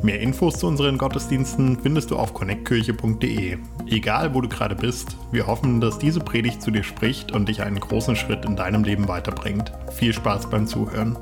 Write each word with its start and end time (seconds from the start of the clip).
Mehr 0.00 0.20
Infos 0.20 0.60
zu 0.60 0.68
unseren 0.68 0.96
Gottesdiensten 0.96 1.80
findest 1.82 2.12
du 2.12 2.16
auf 2.16 2.32
connectkirche.de. 2.32 3.58
Egal 3.88 4.32
wo 4.32 4.40
du 4.40 4.48
gerade 4.48 4.76
bist, 4.76 5.16
wir 5.32 5.48
hoffen, 5.48 5.80
dass 5.80 5.98
diese 5.98 6.20
Predigt 6.20 6.62
zu 6.62 6.70
dir 6.70 6.84
spricht 6.84 7.32
und 7.32 7.48
dich 7.48 7.62
einen 7.62 7.80
großen 7.80 8.14
Schritt 8.14 8.44
in 8.44 8.54
deinem 8.54 8.84
Leben 8.84 9.08
weiterbringt. 9.08 9.72
Viel 9.92 10.12
Spaß 10.12 10.50
beim 10.50 10.68
Zuhören. 10.68 11.18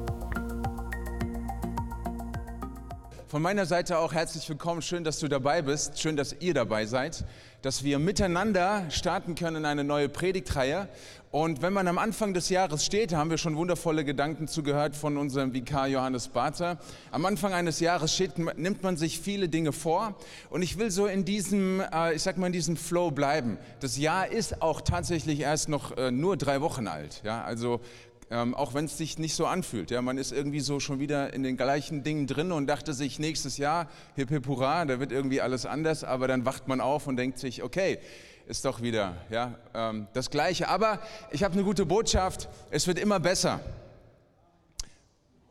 Von 3.28 3.40
meiner 3.40 3.64
Seite 3.64 3.98
auch 3.98 4.12
herzlich 4.12 4.46
willkommen. 4.48 4.82
Schön, 4.82 5.04
dass 5.04 5.20
du 5.20 5.28
dabei 5.28 5.62
bist. 5.62 5.98
Schön, 5.98 6.16
dass 6.16 6.36
ihr 6.38 6.52
dabei 6.52 6.84
seid, 6.84 7.24
dass 7.62 7.82
wir 7.82 7.98
miteinander 7.98 8.84
starten 8.90 9.34
können 9.34 9.56
in 9.56 9.64
eine 9.64 9.84
neue 9.84 10.10
Predigtreihe. 10.10 10.88
Und 11.36 11.60
wenn 11.60 11.74
man 11.74 11.86
am 11.86 11.98
Anfang 11.98 12.32
des 12.32 12.48
Jahres 12.48 12.82
steht, 12.82 13.12
haben 13.12 13.28
wir 13.28 13.36
schon 13.36 13.58
wundervolle 13.58 14.06
Gedanken 14.06 14.48
zugehört 14.48 14.96
von 14.96 15.18
unserem 15.18 15.52
Vikar 15.52 15.86
Johannes 15.86 16.28
Barter. 16.28 16.78
Am 17.10 17.26
Anfang 17.26 17.52
eines 17.52 17.78
Jahres 17.78 18.14
steht, 18.14 18.38
nimmt 18.38 18.82
man 18.82 18.96
sich 18.96 19.20
viele 19.20 19.50
Dinge 19.50 19.72
vor. 19.72 20.14
Und 20.48 20.62
ich 20.62 20.78
will 20.78 20.90
so 20.90 21.04
in 21.04 21.26
diesem, 21.26 21.82
äh, 21.92 22.14
ich 22.14 22.22
sag 22.22 22.38
mal, 22.38 22.46
in 22.46 22.54
diesem 22.54 22.78
Flow 22.78 23.10
bleiben. 23.10 23.58
Das 23.80 23.98
Jahr 23.98 24.28
ist 24.28 24.62
auch 24.62 24.80
tatsächlich 24.80 25.40
erst 25.40 25.68
noch 25.68 25.94
äh, 25.98 26.10
nur 26.10 26.38
drei 26.38 26.62
Wochen 26.62 26.88
alt. 26.88 27.20
Ja, 27.22 27.44
also 27.44 27.82
ähm, 28.30 28.54
auch 28.54 28.74
wenn 28.74 28.86
es 28.86 28.98
sich 28.98 29.18
nicht 29.18 29.34
so 29.34 29.46
anfühlt. 29.46 29.90
Ja, 29.90 30.02
man 30.02 30.18
ist 30.18 30.32
irgendwie 30.32 30.60
so 30.60 30.80
schon 30.80 30.98
wieder 30.98 31.32
in 31.32 31.42
den 31.42 31.56
gleichen 31.56 32.02
Dingen 32.02 32.26
drin 32.26 32.52
und 32.52 32.66
dachte 32.66 32.92
sich 32.92 33.18
nächstes 33.18 33.56
Jahr, 33.56 33.88
hip 34.14 34.30
hip 34.30 34.46
hurra, 34.46 34.84
da 34.84 34.98
wird 34.98 35.12
irgendwie 35.12 35.40
alles 35.40 35.66
anders, 35.66 36.04
aber 36.04 36.26
dann 36.28 36.44
wacht 36.44 36.68
man 36.68 36.80
auf 36.80 37.06
und 37.06 37.16
denkt 37.16 37.38
sich, 37.38 37.62
okay, 37.62 37.98
ist 38.46 38.64
doch 38.64 38.80
wieder 38.80 39.16
ja, 39.30 39.54
ähm, 39.74 40.08
das 40.12 40.30
Gleiche. 40.30 40.68
Aber 40.68 41.00
ich 41.30 41.42
habe 41.44 41.54
eine 41.54 41.64
gute 41.64 41.86
Botschaft, 41.86 42.48
es 42.70 42.86
wird 42.86 42.98
immer 42.98 43.20
besser. 43.20 43.60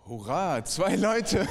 Hurra, 0.05 0.63
zwei 0.65 0.95
Leute. 0.95 1.47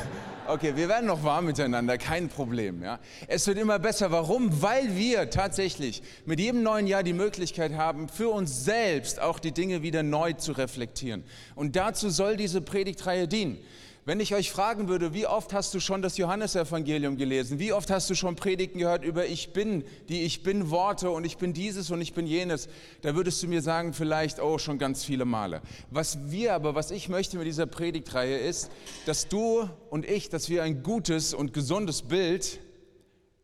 Okay, 0.46 0.76
wir 0.76 0.90
werden 0.90 1.06
noch 1.06 1.24
warm 1.24 1.46
miteinander, 1.46 1.96
kein 1.96 2.28
Problem. 2.28 2.82
Ja. 2.82 2.98
Es 3.28 3.46
wird 3.46 3.56
immer 3.56 3.78
besser. 3.78 4.10
Warum? 4.10 4.60
Weil 4.60 4.94
wir 4.94 5.30
tatsächlich 5.30 6.02
mit 6.26 6.38
jedem 6.38 6.62
neuen 6.62 6.86
Jahr 6.86 7.02
die 7.02 7.14
Möglichkeit 7.14 7.72
haben, 7.72 8.10
für 8.10 8.28
uns 8.28 8.62
selbst 8.62 9.20
auch 9.20 9.38
die 9.38 9.52
Dinge 9.52 9.80
wieder 9.82 10.02
neu 10.02 10.34
zu 10.34 10.52
reflektieren. 10.52 11.24
Und 11.54 11.76
dazu 11.76 12.10
soll 12.10 12.36
diese 12.36 12.60
Predigtreihe 12.60 13.26
dienen. 13.26 13.58
Wenn 14.06 14.20
ich 14.20 14.34
euch 14.34 14.50
fragen 14.50 14.88
würde, 14.88 15.14
wie 15.14 15.26
oft 15.26 15.54
hast 15.54 15.72
du 15.72 15.80
schon 15.80 16.02
das 16.02 16.18
Johannesevangelium 16.18 17.16
gelesen? 17.16 17.58
Wie 17.58 17.72
oft 17.72 17.90
hast 17.90 18.10
du 18.10 18.14
schon 18.14 18.36
Predigten 18.36 18.78
gehört 18.78 19.02
über 19.02 19.24
Ich 19.24 19.54
bin, 19.54 19.82
die 20.10 20.24
Ich 20.24 20.42
bin 20.42 20.68
Worte 20.70 21.08
und 21.08 21.24
ich 21.24 21.38
bin 21.38 21.54
dieses 21.54 21.90
und 21.90 22.02
ich 22.02 22.12
bin 22.12 22.26
jenes? 22.26 22.68
Da 23.00 23.14
würdest 23.14 23.42
du 23.42 23.48
mir 23.48 23.62
sagen, 23.62 23.94
vielleicht, 23.94 24.42
oh, 24.42 24.58
schon 24.58 24.78
ganz 24.78 25.04
viele 25.04 25.24
Male. 25.24 25.62
Was 25.90 26.18
wir 26.30 26.52
aber, 26.52 26.74
was 26.74 26.90
ich 26.90 27.08
möchte 27.08 27.38
mit 27.38 27.46
dieser 27.46 27.64
Predigtreihe 27.64 28.36
ist, 28.36 28.70
dass 29.06 29.26
du 29.28 29.70
und 29.88 30.04
ich, 30.04 30.28
dass 30.28 30.50
wir 30.50 30.64
ein 30.64 30.82
gutes 30.82 31.32
und 31.32 31.54
gesundes 31.54 32.02
Bild 32.02 32.60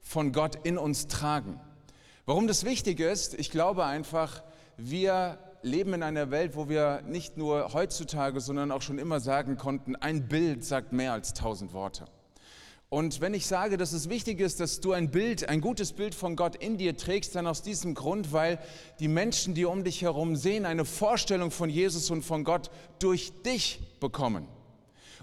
von 0.03 0.31
Gott 0.31 0.59
in 0.65 0.77
uns 0.77 1.07
tragen. 1.07 1.59
Warum 2.27 2.47
das 2.47 2.65
wichtig 2.67 3.01
ist, 3.01 3.33
ich 3.33 3.51
glaube 3.51 3.87
einfach, 3.87 4.43
wir 4.77 5.39
leben 5.63 5.95
in 5.95 6.03
einer 6.03 6.31
Welt, 6.31 6.57
wo 6.57 6.69
wir 6.69 7.03
nicht 7.03 7.37
nur 7.37 7.73
heutzutage, 7.73 8.41
sondern 8.41 8.71
auch 8.71 8.83
schon 8.83 8.99
immer 8.99 9.21
sagen 9.21 9.57
konnten, 9.57 9.97
ein 9.97 10.29
Bild 10.29 10.65
sagt 10.65 10.93
mehr 10.93 11.13
als 11.13 11.35
tausend 11.35 11.73
Worte. 11.73 12.07
Und 12.89 13.21
wenn 13.21 13.35
ich 13.35 13.47
sage, 13.47 13.77
dass 13.77 13.93
es 13.93 14.09
wichtig 14.09 14.41
ist, 14.41 14.59
dass 14.59 14.81
du 14.81 14.93
ein 14.93 15.13
Bild, 15.13 15.49
ein 15.49 15.61
gutes 15.61 15.93
Bild 15.93 16.13
von 16.13 16.35
Gott 16.35 16.57
in 16.57 16.77
dir 16.77 16.97
trägst, 16.97 17.37
dann 17.37 17.47
aus 17.47 17.63
diesem 17.63 17.95
Grund, 17.95 18.33
weil 18.33 18.59
die 18.99 19.07
Menschen, 19.07 19.55
die 19.55 19.65
um 19.65 19.85
dich 19.85 20.03
herum 20.03 20.35
sehen, 20.35 20.67
eine 20.67 20.85
Vorstellung 20.85 21.53
von 21.53 21.71
Jesus 21.71 22.11
und 22.11 22.23
von 22.23 22.43
Gott 22.43 22.69
durch 22.99 23.33
dich 23.45 23.81
bekommen. 24.01 24.49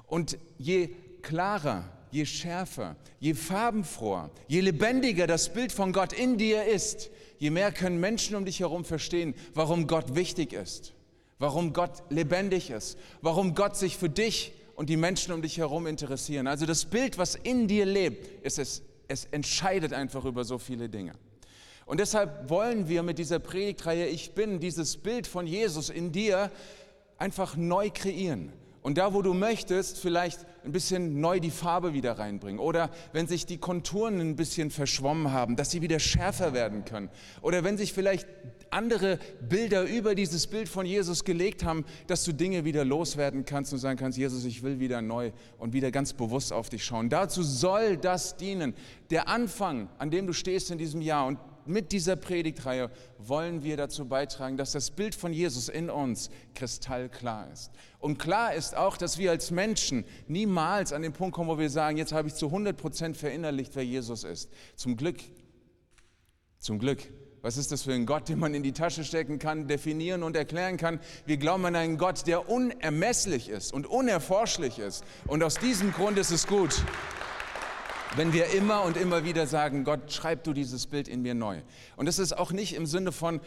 Und 0.06 0.38
je 0.58 0.96
klarer, 1.22 1.84
je 2.10 2.26
schärfer, 2.26 2.96
je 3.20 3.34
farbenfroher, 3.34 4.32
je 4.48 4.62
lebendiger 4.62 5.28
das 5.28 5.52
Bild 5.52 5.74
von 5.74 5.92
Gott 5.92 6.14
in 6.14 6.38
dir 6.38 6.64
ist, 6.64 7.10
je 7.38 7.50
mehr 7.50 7.72
können 7.72 8.00
Menschen 8.00 8.36
um 8.36 8.46
dich 8.46 8.60
herum 8.60 8.86
verstehen, 8.86 9.34
warum 9.54 9.88
Gott 9.88 10.16
wichtig 10.16 10.54
ist, 10.54 10.94
warum 11.40 11.74
Gott 11.74 12.04
lebendig 12.10 12.70
ist, 12.70 12.98
warum 13.22 13.56
Gott 13.56 13.76
sich 13.76 13.98
für 13.98 14.10
dich 14.10 14.54
und 14.76 14.90
die 14.90 14.98
Menschen 14.98 15.34
um 15.34 15.42
dich 15.42 15.58
herum 15.58 15.88
interessieren. 15.88 16.48
Also 16.48 16.66
das 16.66 16.86
Bild, 16.86 17.18
was 17.18 17.36
in 17.36 17.68
dir 17.68 17.86
lebt, 17.86 18.46
ist 18.46 18.60
es, 18.60 18.84
es 19.08 19.26
entscheidet 19.26 19.94
einfach 19.94 20.26
über 20.26 20.44
so 20.44 20.58
viele 20.58 20.90
Dinge. 20.90 21.14
Und 21.86 22.00
deshalb 22.00 22.50
wollen 22.50 22.90
wir 22.90 23.02
mit 23.02 23.18
dieser 23.18 23.40
Predigtreihe 23.40 24.08
Ich 24.08 24.34
bin 24.34 24.60
dieses 24.60 24.98
Bild 24.98 25.26
von 25.26 25.48
Jesus 25.48 25.90
in 25.90 26.12
dir 26.12 26.52
einfach 27.18 27.56
neu 27.56 27.90
kreieren. 27.90 28.52
Und 28.88 28.98
da, 28.98 29.14
wo 29.14 29.22
du 29.22 29.34
möchtest, 29.34 30.00
vielleicht 30.00 30.46
ein 30.64 30.72
bisschen 30.72 31.20
neu 31.20 31.42
die 31.42 31.52
Farbe 31.52 31.92
wieder 31.92 32.18
reinbringen. 32.18 32.58
Oder 32.58 32.90
wenn 33.12 33.28
sich 33.28 33.46
die 33.46 33.58
Konturen 33.58 34.22
ein 34.22 34.38
bisschen 34.38 34.72
verschwommen 34.72 35.34
haben, 35.34 35.58
dass 35.58 35.72
sie 35.72 35.82
wieder 35.82 36.00
schärfer 36.00 36.54
werden 36.54 36.86
können. 36.86 37.10
Oder 37.42 37.66
wenn 37.66 37.78
sich 37.78 37.92
vielleicht 37.92 38.30
andere 38.70 39.20
Bilder 39.42 39.84
über 39.84 40.16
dieses 40.16 40.48
Bild 40.48 40.70
von 40.70 40.86
Jesus 40.86 41.26
gelegt 41.26 41.66
haben, 41.66 41.84
dass 42.08 42.24
du 42.24 42.32
Dinge 42.32 42.64
wieder 42.64 42.86
loswerden 42.86 43.44
kannst 43.44 43.74
und 43.74 43.80
sagen 43.80 44.00
kannst, 44.00 44.18
Jesus, 44.18 44.46
ich 44.46 44.64
will 44.64 44.80
wieder 44.80 45.02
neu 45.02 45.34
und 45.58 45.74
wieder 45.74 45.92
ganz 45.92 46.14
bewusst 46.14 46.54
auf 46.54 46.70
dich 46.70 46.86
schauen. 46.86 47.10
Dazu 47.10 47.44
soll 47.44 47.98
das 47.98 48.38
dienen. 48.38 48.74
Der 49.10 49.28
Anfang, 49.28 49.90
an 49.98 50.12
dem 50.12 50.28
du 50.28 50.32
stehst 50.32 50.72
in 50.72 50.78
diesem 50.78 51.02
Jahr. 51.02 51.28
Und 51.28 51.40
mit 51.68 51.92
dieser 51.92 52.16
Predigtreihe 52.16 52.90
wollen 53.18 53.64
wir 53.64 53.78
dazu 53.78 54.08
beitragen, 54.08 54.58
dass 54.58 54.72
das 54.72 54.92
Bild 54.92 55.16
von 55.16 55.34
Jesus 55.34 55.70
in 55.70 55.90
uns 55.90 56.30
kristallklar 56.56 57.52
ist. 57.52 57.72
Und 58.00 58.18
klar 58.18 58.54
ist 58.54 58.76
auch, 58.76 58.98
dass 58.98 59.18
wir 59.18 59.32
als 59.32 59.52
Menschen 59.52 60.06
niemals 60.28 60.94
an 60.94 61.02
den 61.02 61.14
Punkt 61.14 61.36
kommen, 61.36 61.50
wo 61.50 61.60
wir 61.60 61.70
sagen, 61.70 61.98
jetzt 61.98 62.14
habe 62.14 62.28
ich 62.28 62.36
zu 62.36 62.48
100 62.48 62.78
Prozent 62.78 63.18
verinnerlicht, 63.18 63.76
wer 63.76 63.86
Jesus 63.86 64.24
ist. 64.24 64.50
Zum 64.76 64.98
Glück, 64.98 65.18
zum 66.60 66.80
Glück. 66.80 67.00
Was 67.42 67.56
ist 67.56 67.72
das 67.72 67.84
für 67.84 67.94
ein 67.94 68.06
Gott, 68.06 68.30
den 68.30 68.40
man 68.40 68.54
in 68.54 68.64
die 68.64 68.74
Tasche 68.74 69.04
stecken 69.04 69.40
kann, 69.40 69.68
definieren 69.68 70.24
und 70.24 70.36
erklären 70.36 70.76
kann? 70.76 71.00
Wir 71.26 71.38
glauben 71.38 71.66
an 71.66 71.76
einen 71.76 71.98
Gott, 71.98 72.28
der 72.28 72.50
unermesslich 72.50 73.48
ist 73.48 73.72
und 73.72 73.88
unerforschlich 73.88 74.80
ist. 74.80 75.06
Und 75.28 75.44
aus 75.44 75.56
diesem 75.56 75.94
Grund 75.94 76.18
ist 76.18 76.32
es 76.32 76.48
gut, 76.48 76.84
wenn 78.16 78.34
wir 78.34 78.48
immer 78.54 78.84
und 78.84 78.98
immer 78.98 79.24
wieder 79.24 79.48
sagen, 79.48 79.84
Gott, 79.84 80.12
schreib 80.12 80.44
du 80.44 80.54
dieses 80.54 80.88
Bild 80.88 81.08
in 81.08 81.22
mir 81.22 81.36
neu. 81.36 81.62
Und 81.96 82.06
das 82.06 82.20
ist 82.20 82.38
auch 82.38 82.52
nicht 82.52 82.76
im 82.76 82.86
Sinne 82.86 83.12
von, 83.12 83.42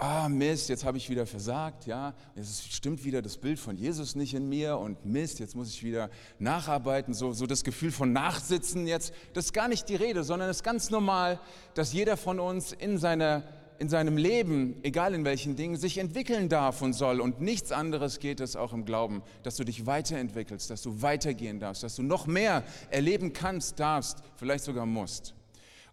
ah 0.00 0.28
Mist, 0.28 0.68
jetzt 0.68 0.84
habe 0.84 0.96
ich 0.96 1.10
wieder 1.10 1.26
versagt, 1.26 1.86
ja, 1.86 2.14
es 2.34 2.64
stimmt 2.66 3.04
wieder 3.04 3.20
das 3.22 3.36
Bild 3.36 3.58
von 3.58 3.76
Jesus 3.76 4.14
nicht 4.14 4.34
in 4.34 4.48
mir 4.48 4.78
und 4.78 5.04
Mist, 5.04 5.38
jetzt 5.40 5.54
muss 5.54 5.68
ich 5.68 5.82
wieder 5.82 6.10
nacharbeiten, 6.38 7.12
so, 7.12 7.32
so 7.32 7.46
das 7.46 7.64
Gefühl 7.64 7.92
von 7.92 8.12
Nachsitzen 8.12 8.86
jetzt, 8.86 9.12
das 9.34 9.46
ist 9.46 9.52
gar 9.52 9.68
nicht 9.68 9.88
die 9.88 9.96
Rede, 9.96 10.24
sondern 10.24 10.48
es 10.48 10.58
ist 10.58 10.62
ganz 10.64 10.90
normal, 10.90 11.38
dass 11.74 11.92
jeder 11.92 12.16
von 12.16 12.40
uns 12.40 12.72
in 12.72 12.98
seiner 12.98 13.42
in 13.80 13.88
seinem 13.88 14.18
Leben, 14.18 14.76
egal 14.82 15.14
in 15.14 15.24
welchen 15.24 15.56
Dingen, 15.56 15.76
sich 15.76 15.96
entwickeln 15.96 16.50
darf 16.50 16.82
und 16.82 16.92
soll. 16.92 17.18
Und 17.18 17.40
nichts 17.40 17.72
anderes 17.72 18.18
geht 18.18 18.38
es 18.40 18.54
auch 18.54 18.74
im 18.74 18.84
Glauben, 18.84 19.22
dass 19.42 19.56
du 19.56 19.64
dich 19.64 19.86
weiterentwickelst, 19.86 20.68
dass 20.68 20.82
du 20.82 21.00
weitergehen 21.00 21.60
darfst, 21.60 21.82
dass 21.82 21.96
du 21.96 22.02
noch 22.02 22.26
mehr 22.26 22.62
erleben 22.90 23.32
kannst, 23.32 23.80
darfst, 23.80 24.18
vielleicht 24.36 24.64
sogar 24.64 24.84
musst. 24.84 25.34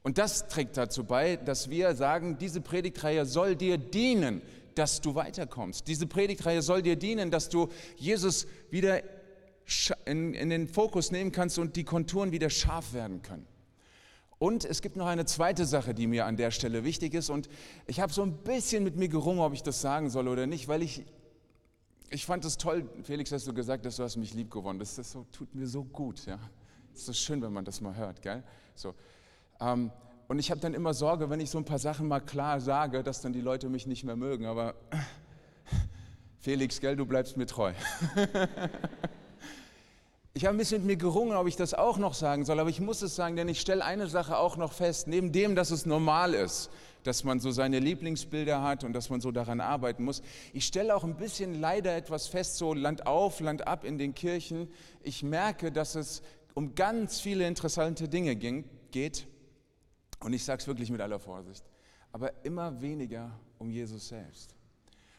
Und 0.04 0.18
das 0.18 0.50
trägt 0.50 0.76
dazu 0.76 1.06
bei, 1.06 1.38
dass 1.38 1.70
wir 1.70 1.96
sagen, 1.96 2.38
diese 2.38 2.60
Predigtreihe 2.60 3.26
soll 3.26 3.56
dir 3.56 3.78
dienen, 3.78 4.42
dass 4.76 5.00
du 5.00 5.16
weiterkommst. 5.16 5.88
Diese 5.88 6.08
Predigtreihe 6.08 6.62
soll 6.62 6.82
dir 6.82 6.98
dienen, 6.98 7.32
dass 7.32 7.48
du 7.48 7.70
Jesus 7.96 8.48
wieder 8.70 9.02
in, 10.04 10.34
in 10.34 10.50
den 10.50 10.68
Fokus 10.68 11.12
nehmen 11.12 11.32
kannst 11.32 11.58
und 11.58 11.78
die 11.78 11.86
Konturen 11.86 12.34
wieder 12.34 12.50
scharf 12.50 12.94
werden 12.94 13.22
können. 13.22 13.48
Und 14.40 14.66
es 14.66 14.82
gibt 14.82 14.96
noch 14.96 15.08
eine 15.08 15.26
zweite 15.26 15.66
Sache, 15.66 15.94
die 15.94 16.06
mir 16.06 16.26
an 16.26 16.38
der 16.38 16.52
Stelle 16.52 16.84
wichtig 16.84 17.14
ist. 17.16 17.30
Und 17.30 17.50
ich 17.88 18.00
habe 18.00 18.14
so 18.14 18.22
ein 18.22 18.34
bisschen 18.38 18.84
mit 18.84 18.96
mir 18.96 19.08
gerungen, 19.08 19.40
ob 19.40 19.54
ich 19.54 19.64
das 19.64 19.82
sagen 19.82 20.10
soll 20.10 20.28
oder 20.28 20.46
nicht, 20.46 20.68
weil 20.68 20.84
ich, 20.84 21.06
ich 22.10 22.26
fand 22.26 22.46
es 22.46 22.58
toll, 22.58 22.88
Felix, 23.04 23.32
hast 23.32 23.48
du 23.48 23.54
gesagt, 23.54 23.86
dass 23.86 23.96
du 23.96 24.04
hast 24.04 24.16
mich 24.16 24.34
lieb 24.34 24.52
gewonnen. 24.52 24.78
Das, 24.78 24.96
das 24.96 25.12
so, 25.12 25.26
tut 25.32 25.56
mir 25.56 25.66
so 25.66 25.84
gut. 25.84 26.26
Ja? 26.28 26.40
Es 26.94 27.00
ist 27.00 27.06
so 27.08 27.14
schön, 27.14 27.42
wenn 27.42 27.52
man 27.52 27.66
das 27.66 27.82
mal 27.82 27.96
hört. 27.96 28.22
Gell? 28.22 28.44
So. 28.76 28.94
Ähm, 29.60 29.92
und 30.28 30.38
ich 30.38 30.52
habe 30.52 30.62
dann 30.62 30.76
immer 30.76 30.94
Sorge, 30.94 31.30
wenn 31.30 31.40
ich 31.40 31.50
so 31.50 31.58
ein 31.58 31.66
paar 31.66 31.80
Sachen 31.80 32.08
mal 32.08 32.20
klar 32.20 32.60
sage, 32.60 33.02
dass 33.02 33.22
dann 33.22 33.34
die 33.34 33.42
Leute 33.42 33.70
mich 33.70 33.88
nicht 33.88 34.04
mehr 34.04 34.16
mögen. 34.16 34.46
Aber 34.46 34.76
Felix, 36.40 36.80
gell, 36.80 36.96
du 36.96 37.06
bleibst 37.06 37.38
mir 37.38 37.48
treu. 37.48 37.74
ich 40.38 40.46
habe 40.46 40.56
ein 40.56 40.60
bisschen 40.60 40.86
mit 40.86 40.88
mir 40.88 40.98
gerungen, 40.98 41.36
ob 41.36 41.48
ich 41.48 41.56
das 41.56 41.74
auch 41.74 41.98
noch 41.98 42.14
sagen 42.14 42.46
soll, 42.46 42.60
aber 42.60 42.70
ich 42.70 42.80
muss 42.80 43.02
es 43.02 43.16
sagen, 43.16 43.36
denn 43.36 43.50
ich 43.50 43.60
stelle 43.60 43.84
eine 43.84 44.06
Sache 44.06 44.38
auch 44.38 44.56
noch 44.56 44.72
fest, 44.72 45.08
neben 45.08 45.32
dem, 45.32 45.56
dass 45.56 45.72
es 45.72 45.88
normal 45.88 46.36
ist, 46.36 46.70
dass 47.02 47.24
man 47.24 47.40
so 47.40 47.50
seine 47.50 47.80
Lieblingsbilder 47.80 48.62
hat 48.62 48.84
und 48.84 48.94
dass 48.94 49.10
man 49.10 49.20
so 49.20 49.32
daran 49.32 49.62
arbeiten 49.62 50.04
muss. 50.04 50.22
Ich 50.54 50.68
stelle 50.68 50.96
auch 50.96 51.04
ein 51.04 51.16
bisschen 51.16 51.60
leider 51.60 51.96
etwas 51.98 52.28
fest, 52.28 52.58
so 52.58 52.76
Land 52.76 53.08
auf, 53.08 53.40
Land 53.40 53.66
ab 53.66 53.84
in 53.84 53.98
den 53.98 54.14
Kirchen. 54.14 54.68
Ich 55.02 55.24
merke, 55.24 55.72
dass 55.72 55.96
es 55.96 56.22
um 56.54 56.76
ganz 56.76 57.20
viele 57.20 57.48
interessante 57.48 58.08
Dinge 58.08 58.36
ging, 58.36 58.64
geht. 58.92 59.26
Und 60.20 60.34
ich 60.34 60.46
sage 60.46 60.62
es 60.62 60.68
wirklich 60.68 60.92
mit 60.92 61.02
aller 61.02 61.20
Vorsicht. 61.20 61.64
Aber 62.12 62.32
immer 62.46 62.80
weniger 62.80 63.32
um 63.58 63.72
Jesus 63.72 64.10
selbst. 64.10 64.57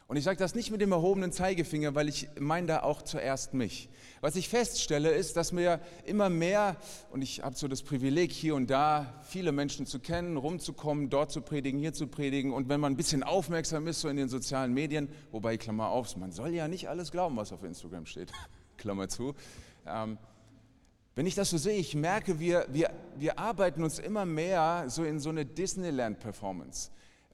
Und 0.09 0.17
ich 0.17 0.23
sage 0.23 0.39
das 0.39 0.55
nicht 0.55 0.71
mit 0.71 0.81
dem 0.81 0.91
erhobenen 0.91 1.31
Zeigefinger, 1.31 1.93
weil 1.93 2.09
ich 2.09 2.29
meine 2.39 2.65
da 2.65 2.79
auch 2.81 3.03
zuerst 3.03 3.53
mich. 3.53 3.89
Was 4.21 4.35
ich 4.35 4.49
feststelle, 4.49 5.11
ist, 5.11 5.37
dass 5.37 5.51
mir 5.51 5.79
immer 6.03 6.31
mehr, 6.31 6.77
und 7.11 7.21
ich 7.21 7.43
habe 7.43 7.55
so 7.55 7.67
das 7.67 7.83
Privileg, 7.83 8.31
hier 8.31 8.55
und 8.55 8.71
da 8.71 9.21
viele 9.21 9.51
Menschen 9.51 9.85
zu 9.85 9.99
kennen, 9.99 10.35
rumzukommen, 10.35 11.11
dort 11.11 11.31
zu 11.31 11.41
predigen, 11.41 11.79
hier 11.79 11.93
zu 11.93 12.07
predigen. 12.07 12.53
Und 12.53 12.69
wenn 12.69 12.79
man 12.79 12.93
ein 12.93 12.97
bisschen 12.97 13.21
aufmerksam 13.21 13.85
ist, 13.85 14.01
so 14.01 14.09
in 14.09 14.17
den 14.17 14.29
sozialen 14.29 14.73
Medien, 14.73 15.09
wobei, 15.29 15.57
Klammer 15.57 15.89
auf, 15.89 16.17
man 16.17 16.31
soll 16.31 16.55
ja 16.55 16.67
nicht 16.67 16.89
alles 16.89 17.11
glauben, 17.11 17.37
was 17.37 17.53
auf 17.53 17.63
Instagram 17.63 18.07
steht, 18.07 18.31
Klammer 18.77 19.09
zu. 19.09 19.35
Ähm, 19.85 20.17
wenn 21.13 21.27
ich 21.27 21.35
das 21.35 21.51
so 21.51 21.59
sehe, 21.59 21.77
ich 21.77 21.93
merke, 21.93 22.39
wir, 22.39 22.65
wir, 22.71 22.89
wir 23.15 23.37
arbeiten 23.37 23.83
uns 23.83 23.99
immer 23.99 24.25
mehr 24.25 24.85
so 24.87 25.03
in 25.03 25.19
so 25.19 25.29
eine 25.29 25.45
Disneyland-Performance 25.45 26.89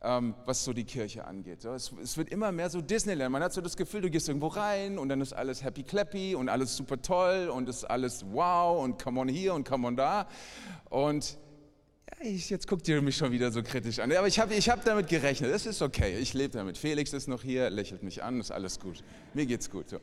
ähm, 0.06 0.36
was 0.46 0.64
so 0.64 0.72
die 0.72 0.84
Kirche 0.84 1.26
angeht. 1.26 1.66
Es, 1.66 1.92
es, 2.02 2.18
wird 2.18 2.30
immer 2.30 2.52
mehr 2.52 2.70
so 2.70 2.82
Disneyland. 2.82 3.32
Man 3.32 3.44
hat 3.44 3.54
so 3.54 3.62
das 3.62 3.76
Gefühl, 3.76 4.02
du 4.02 4.10
gehst 4.10 4.28
irgendwo 4.28 4.48
rein 4.48 4.98
und 4.98 5.10
dann 5.10 5.20
ist 5.20 5.34
alles 5.34 5.64
happy 5.64 5.84
clappy 5.84 6.36
und 6.36 6.48
alles 6.48 6.76
super 6.76 7.02
toll 7.02 7.50
und 7.50 7.68
ist 7.68 7.84
alles 7.84 8.24
wow 8.32 8.84
und 8.84 9.02
come 9.02 9.20
on 9.20 9.28
hier 9.28 9.54
und 9.54 9.68
come 9.68 9.88
on 9.88 9.96
da. 9.96 10.28
Und 10.90 11.38
ja, 12.12 12.28
ich, 12.28 12.50
jetzt 12.50 12.68
guckt 12.68 12.88
ihr 12.88 13.02
mich 13.02 13.18
schon 13.18 13.32
wieder 13.32 13.52
so 13.52 13.64
kritisch 13.64 14.00
an. 14.00 14.12
Aber 14.12 14.28
ich 14.28 14.40
habe 14.40 14.54
ich 14.54 14.70
hab 14.70 14.86
damit 14.86 15.08
gerechnet. 15.08 15.52
Es 15.52 15.66
ist 15.66 15.82
okay. 15.82 16.18
Ich 16.20 16.34
lebe 16.34 16.56
damit. 16.56 16.78
Felix 16.78 17.12
ist 17.14 17.28
noch 17.28 17.42
hier, 17.42 17.70
lächelt 17.72 18.04
mich 18.04 18.24
an, 18.24 18.40
ist 18.40 18.52
alles 18.52 18.80
gut. 18.80 19.04
Mir 19.34 19.48
geht's 19.48 19.70
gut. 19.70 19.90
So. 19.90 20.00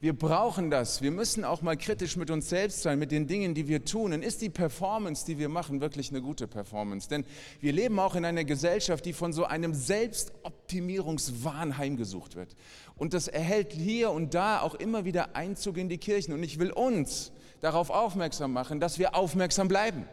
Wir 0.00 0.16
brauchen 0.16 0.70
das. 0.70 1.02
Wir 1.02 1.10
müssen 1.10 1.44
auch 1.44 1.60
mal 1.60 1.76
kritisch 1.76 2.16
mit 2.16 2.30
uns 2.30 2.48
selbst 2.48 2.82
sein, 2.82 3.00
mit 3.00 3.10
den 3.10 3.26
Dingen, 3.26 3.52
die 3.54 3.66
wir 3.66 3.84
tun. 3.84 4.12
Und 4.12 4.22
ist 4.22 4.42
die 4.42 4.48
Performance, 4.48 5.26
die 5.26 5.38
wir 5.38 5.48
machen, 5.48 5.80
wirklich 5.80 6.10
eine 6.10 6.22
gute 6.22 6.46
Performance? 6.46 7.08
Denn 7.08 7.24
wir 7.60 7.72
leben 7.72 7.98
auch 7.98 8.14
in 8.14 8.24
einer 8.24 8.44
Gesellschaft, 8.44 9.04
die 9.04 9.12
von 9.12 9.32
so 9.32 9.44
einem 9.44 9.74
Selbstoptimierungswahn 9.74 11.78
heimgesucht 11.78 12.36
wird. 12.36 12.54
Und 12.96 13.12
das 13.12 13.26
erhält 13.26 13.72
hier 13.72 14.12
und 14.12 14.34
da 14.34 14.60
auch 14.60 14.76
immer 14.76 15.04
wieder 15.04 15.34
Einzug 15.34 15.78
in 15.78 15.88
die 15.88 15.98
Kirchen. 15.98 16.32
Und 16.32 16.44
ich 16.44 16.60
will 16.60 16.70
uns 16.70 17.32
darauf 17.60 17.90
aufmerksam 17.90 18.52
machen, 18.52 18.78
dass 18.78 19.00
wir 19.00 19.16
aufmerksam 19.16 19.66
bleiben. 19.66 20.06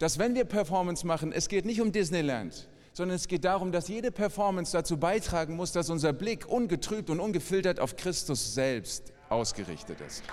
Dass 0.00 0.18
wenn 0.18 0.34
wir 0.34 0.46
Performance 0.46 1.06
machen, 1.06 1.30
es 1.30 1.48
geht 1.48 1.64
nicht 1.64 1.80
um 1.80 1.92
Disneyland, 1.92 2.68
sondern 2.92 3.16
es 3.16 3.28
geht 3.28 3.44
darum, 3.44 3.72
dass 3.72 3.88
jede 3.88 4.10
Performance 4.10 4.72
dazu 4.72 4.96
beitragen 4.96 5.56
muss, 5.56 5.72
dass 5.72 5.90
unser 5.90 6.12
Blick 6.12 6.46
ungetrübt 6.46 7.10
und 7.10 7.20
ungefiltert 7.20 7.80
auf 7.80 7.96
Christus 7.96 8.54
selbst 8.54 9.12
ausgerichtet 9.28 10.00
ist. 10.00 10.24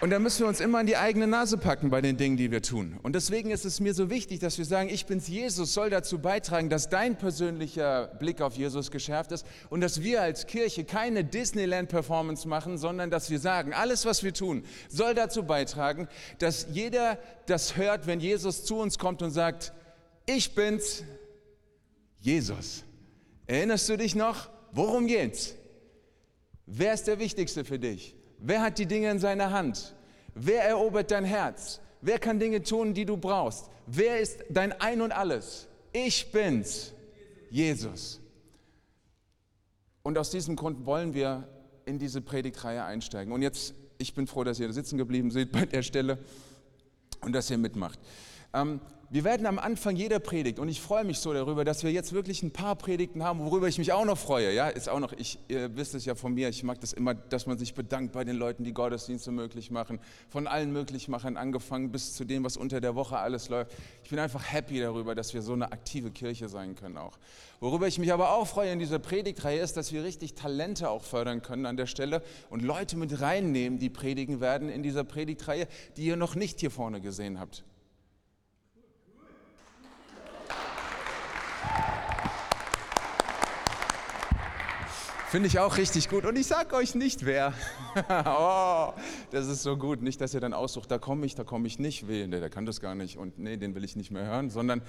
Und 0.00 0.10
da 0.10 0.20
müssen 0.20 0.40
wir 0.42 0.46
uns 0.46 0.60
immer 0.60 0.78
an 0.78 0.86
die 0.86 0.96
eigene 0.96 1.26
Nase 1.26 1.58
packen 1.58 1.90
bei 1.90 2.00
den 2.00 2.16
Dingen, 2.16 2.36
die 2.36 2.52
wir 2.52 2.62
tun. 2.62 3.00
Und 3.02 3.16
deswegen 3.16 3.50
ist 3.50 3.64
es 3.64 3.80
mir 3.80 3.94
so 3.94 4.10
wichtig, 4.10 4.38
dass 4.38 4.56
wir 4.56 4.64
sagen, 4.64 4.88
ich 4.90 5.06
bin's 5.06 5.26
Jesus, 5.26 5.74
soll 5.74 5.90
dazu 5.90 6.20
beitragen, 6.20 6.70
dass 6.70 6.88
dein 6.88 7.18
persönlicher 7.18 8.06
Blick 8.20 8.40
auf 8.40 8.54
Jesus 8.54 8.92
geschärft 8.92 9.32
ist 9.32 9.44
und 9.70 9.80
dass 9.80 10.00
wir 10.00 10.22
als 10.22 10.46
Kirche 10.46 10.84
keine 10.84 11.24
Disneyland-Performance 11.24 12.46
machen, 12.46 12.78
sondern 12.78 13.10
dass 13.10 13.28
wir 13.28 13.40
sagen, 13.40 13.72
alles, 13.72 14.06
was 14.06 14.22
wir 14.22 14.32
tun, 14.32 14.62
soll 14.88 15.14
dazu 15.14 15.42
beitragen, 15.42 16.06
dass 16.38 16.68
jeder 16.70 17.18
das 17.46 17.76
hört, 17.76 18.06
wenn 18.06 18.20
Jesus 18.20 18.64
zu 18.64 18.76
uns 18.76 19.00
kommt 19.00 19.20
und 19.20 19.32
sagt, 19.32 19.72
ich 20.26 20.54
bin's, 20.54 21.02
Jesus. 22.20 22.84
Erinnerst 23.48 23.88
du 23.88 23.96
dich 23.96 24.14
noch? 24.14 24.48
Worum 24.70 25.08
geht's? 25.08 25.54
Wer 26.66 26.94
ist 26.94 27.08
der 27.08 27.18
Wichtigste 27.18 27.64
für 27.64 27.80
dich? 27.80 28.14
Wer 28.38 28.62
hat 28.62 28.78
die 28.78 28.86
Dinge 28.86 29.10
in 29.10 29.18
seiner 29.18 29.50
Hand? 29.50 29.94
Wer 30.34 30.64
erobert 30.64 31.10
dein 31.10 31.24
Herz? 31.24 31.80
Wer 32.00 32.18
kann 32.18 32.38
Dinge 32.38 32.62
tun, 32.62 32.94
die 32.94 33.04
du 33.04 33.16
brauchst? 33.16 33.70
Wer 33.86 34.20
ist 34.20 34.44
dein 34.48 34.72
Ein 34.80 35.00
und 35.00 35.12
alles? 35.12 35.66
Ich 35.92 36.30
bin's, 36.30 36.92
Jesus. 37.50 38.20
Und 40.02 40.16
aus 40.16 40.30
diesem 40.30 40.54
Grund 40.54 40.86
wollen 40.86 41.14
wir 41.14 41.48
in 41.84 41.98
diese 41.98 42.20
Predigtreihe 42.20 42.84
einsteigen. 42.84 43.32
Und 43.32 43.42
jetzt, 43.42 43.74
ich 43.98 44.14
bin 44.14 44.26
froh, 44.26 44.44
dass 44.44 44.60
ihr 44.60 44.72
sitzen 44.72 44.98
geblieben 44.98 45.30
seid 45.30 45.50
bei 45.50 45.66
der 45.66 45.82
Stelle 45.82 46.18
und 47.20 47.32
dass 47.32 47.50
ihr 47.50 47.58
mitmacht. 47.58 47.98
Ähm, 48.54 48.80
wir 49.10 49.24
werden 49.24 49.46
am 49.46 49.58
Anfang 49.58 49.96
jeder 49.96 50.18
Predigt, 50.18 50.58
und 50.58 50.68
ich 50.68 50.82
freue 50.82 51.02
mich 51.02 51.18
so 51.18 51.32
darüber, 51.32 51.64
dass 51.64 51.82
wir 51.82 51.90
jetzt 51.90 52.12
wirklich 52.12 52.42
ein 52.42 52.50
paar 52.50 52.76
Predigten 52.76 53.22
haben, 53.22 53.40
worüber 53.40 53.66
ich 53.66 53.78
mich 53.78 53.92
auch 53.92 54.04
noch 54.04 54.18
freue. 54.18 54.52
Ja, 54.52 54.68
ist 54.68 54.88
auch 54.88 55.00
noch, 55.00 55.14
ich, 55.14 55.38
ihr 55.48 55.74
wisst 55.76 55.94
es 55.94 56.04
ja 56.04 56.14
von 56.14 56.34
mir, 56.34 56.50
ich 56.50 56.62
mag 56.62 56.78
das 56.80 56.92
immer, 56.92 57.14
dass 57.14 57.46
man 57.46 57.56
sich 57.56 57.74
bedankt 57.74 58.12
bei 58.12 58.24
den 58.24 58.36
Leuten, 58.36 58.64
die 58.64 58.74
Gottesdienste 58.74 59.30
möglich 59.30 59.70
machen, 59.70 59.98
von 60.28 60.46
allen 60.46 60.72
Möglichmachern 60.72 61.38
angefangen 61.38 61.90
bis 61.90 62.14
zu 62.14 62.26
dem, 62.26 62.44
was 62.44 62.58
unter 62.58 62.82
der 62.82 62.94
Woche 62.94 63.18
alles 63.18 63.48
läuft. 63.48 63.72
Ich 64.04 64.10
bin 64.10 64.18
einfach 64.18 64.52
happy 64.52 64.78
darüber, 64.78 65.14
dass 65.14 65.32
wir 65.32 65.40
so 65.40 65.54
eine 65.54 65.72
aktive 65.72 66.10
Kirche 66.10 66.50
sein 66.50 66.74
können 66.74 66.98
auch. 66.98 67.18
Worüber 67.60 67.86
ich 67.86 67.98
mich 67.98 68.12
aber 68.12 68.34
auch 68.34 68.46
freue 68.46 68.72
in 68.72 68.78
dieser 68.78 68.98
Predigtreihe 68.98 69.60
ist, 69.60 69.78
dass 69.78 69.90
wir 69.90 70.04
richtig 70.04 70.34
Talente 70.34 70.90
auch 70.90 71.02
fördern 71.02 71.40
können 71.40 71.64
an 71.64 71.78
der 71.78 71.86
Stelle 71.86 72.22
und 72.50 72.62
Leute 72.62 72.96
mit 72.98 73.20
reinnehmen, 73.22 73.78
die 73.78 73.88
predigen 73.88 74.40
werden 74.40 74.68
in 74.68 74.82
dieser 74.82 75.04
Predigtreihe, 75.04 75.66
die 75.96 76.04
ihr 76.04 76.16
noch 76.16 76.34
nicht 76.34 76.60
hier 76.60 76.70
vorne 76.70 77.00
gesehen 77.00 77.40
habt. 77.40 77.64
Finde 85.30 85.46
ich 85.46 85.58
auch 85.58 85.76
richtig 85.76 86.08
gut. 86.08 86.24
Und 86.24 86.36
ich 86.36 86.46
sage 86.46 86.74
euch 86.74 86.94
nicht, 86.94 87.26
wer. 87.26 87.52
oh, 88.24 88.98
das 89.30 89.46
ist 89.46 89.62
so 89.62 89.76
gut. 89.76 90.00
Nicht, 90.00 90.22
dass 90.22 90.32
ihr 90.32 90.40
dann 90.40 90.54
aussucht, 90.54 90.90
da 90.90 90.96
komme 90.96 91.26
ich, 91.26 91.34
da 91.34 91.44
komme 91.44 91.66
ich 91.66 91.78
nicht. 91.78 92.08
Weh, 92.08 92.26
der, 92.26 92.40
der 92.40 92.48
kann 92.48 92.64
das 92.64 92.80
gar 92.80 92.94
nicht. 92.94 93.18
Und 93.18 93.38
nee, 93.38 93.58
den 93.58 93.74
will 93.74 93.84
ich 93.84 93.94
nicht 93.94 94.10
mehr 94.10 94.24
hören. 94.24 94.48
Sondern 94.48 94.80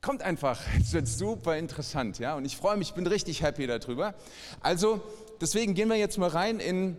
kommt 0.00 0.22
einfach. 0.22 0.60
Es 0.80 0.92
wird 0.92 1.08
super 1.08 1.58
interessant. 1.58 2.20
Ja? 2.20 2.36
Und 2.36 2.44
ich 2.44 2.56
freue 2.56 2.76
mich, 2.76 2.90
ich 2.90 2.94
bin 2.94 3.04
richtig 3.08 3.42
happy 3.42 3.66
darüber. 3.66 4.14
Also, 4.60 5.02
deswegen 5.40 5.74
gehen 5.74 5.88
wir 5.88 5.96
jetzt 5.96 6.16
mal 6.16 6.28
rein 6.28 6.60
in 6.60 6.96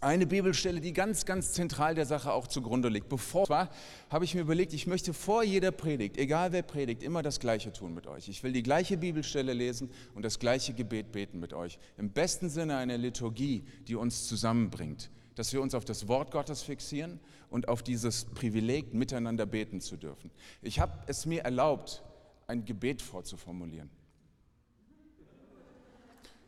eine 0.00 0.26
Bibelstelle, 0.26 0.80
die 0.80 0.92
ganz, 0.92 1.24
ganz 1.24 1.52
zentral 1.52 1.94
der 1.94 2.06
Sache 2.06 2.32
auch 2.32 2.46
zugrunde 2.46 2.88
liegt. 2.88 3.08
Bevor 3.08 3.46
zwar 3.46 3.70
habe 4.10 4.24
ich 4.24 4.34
mir 4.34 4.42
überlegt, 4.42 4.72
ich 4.72 4.86
möchte 4.86 5.12
vor 5.12 5.42
jeder 5.42 5.72
Predigt, 5.72 6.16
egal 6.16 6.52
wer 6.52 6.62
predigt, 6.62 7.02
immer 7.02 7.22
das 7.22 7.40
Gleiche 7.40 7.72
tun 7.72 7.94
mit 7.94 8.06
euch. 8.06 8.28
Ich 8.28 8.42
will 8.42 8.52
die 8.52 8.62
gleiche 8.62 8.96
Bibelstelle 8.96 9.52
lesen 9.52 9.90
und 10.14 10.24
das 10.24 10.38
gleiche 10.38 10.72
Gebet 10.72 11.10
beten 11.10 11.40
mit 11.40 11.52
euch. 11.52 11.78
Im 11.96 12.10
besten 12.10 12.48
Sinne 12.48 12.76
eine 12.76 12.96
Liturgie, 12.96 13.64
die 13.88 13.96
uns 13.96 14.28
zusammenbringt, 14.28 15.10
dass 15.34 15.52
wir 15.52 15.60
uns 15.60 15.74
auf 15.74 15.84
das 15.84 16.06
Wort 16.06 16.30
Gottes 16.30 16.62
fixieren 16.62 17.18
und 17.50 17.68
auf 17.68 17.82
dieses 17.82 18.24
Privileg, 18.26 18.94
miteinander 18.94 19.46
beten 19.46 19.80
zu 19.80 19.96
dürfen. 19.96 20.30
Ich 20.62 20.78
habe 20.78 20.92
es 21.06 21.26
mir 21.26 21.42
erlaubt, 21.42 22.04
ein 22.46 22.64
Gebet 22.64 23.02
vorzuformulieren. 23.02 23.90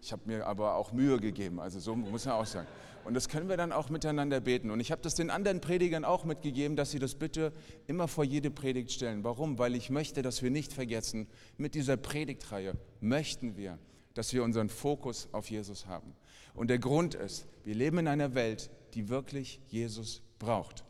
Ich 0.03 0.13
habe 0.13 0.23
mir 0.25 0.47
aber 0.47 0.77
auch 0.77 0.93
Mühe 0.93 1.19
gegeben, 1.19 1.61
also 1.61 1.79
so 1.79 1.95
muss 1.95 2.25
man 2.25 2.35
auch 2.35 2.47
sagen. 2.47 2.67
Und 3.05 3.15
das 3.15 3.29
können 3.29 3.49
wir 3.49 3.57
dann 3.57 3.73
auch 3.73 3.91
miteinander 3.91 4.41
beten. 4.41 4.71
Und 4.71 4.81
ich 4.81 4.93
habe 4.93 5.03
das 5.03 5.15
den 5.15 5.31
anderen 5.31 5.61
Predigern 5.61 6.05
auch 6.05 6.25
mitgegeben, 6.25 6.77
dass 6.77 6.91
sie 6.91 6.99
das 6.99 7.15
bitte 7.15 7.53
immer 7.87 8.09
vor 8.09 8.25
jede 8.25 8.51
Predigt 8.51 8.93
stellen. 8.93 9.25
Warum? 9.25 9.59
Weil 9.59 9.75
ich 9.75 9.91
möchte, 9.91 10.23
dass 10.23 10.43
wir 10.43 10.51
nicht 10.51 10.73
vergessen, 10.73 11.27
mit 11.57 11.75
dieser 11.75 11.97
Predigtreihe 11.97 12.75
möchten 13.01 13.57
wir, 13.57 13.79
dass 14.15 14.33
wir 14.33 14.45
unseren 14.45 14.69
Fokus 14.69 15.29
auf 15.33 15.51
Jesus 15.51 15.87
haben. 15.87 16.15
Und 16.55 16.69
der 16.69 16.79
Grund 16.79 17.15
ist, 17.15 17.47
wir 17.65 17.75
leben 17.75 17.99
in 17.99 18.09
einer 18.09 18.35
Welt, 18.35 18.71
die 18.95 19.09
wirklich 19.09 19.61
Jesus 19.69 20.23
braucht. 20.39 20.85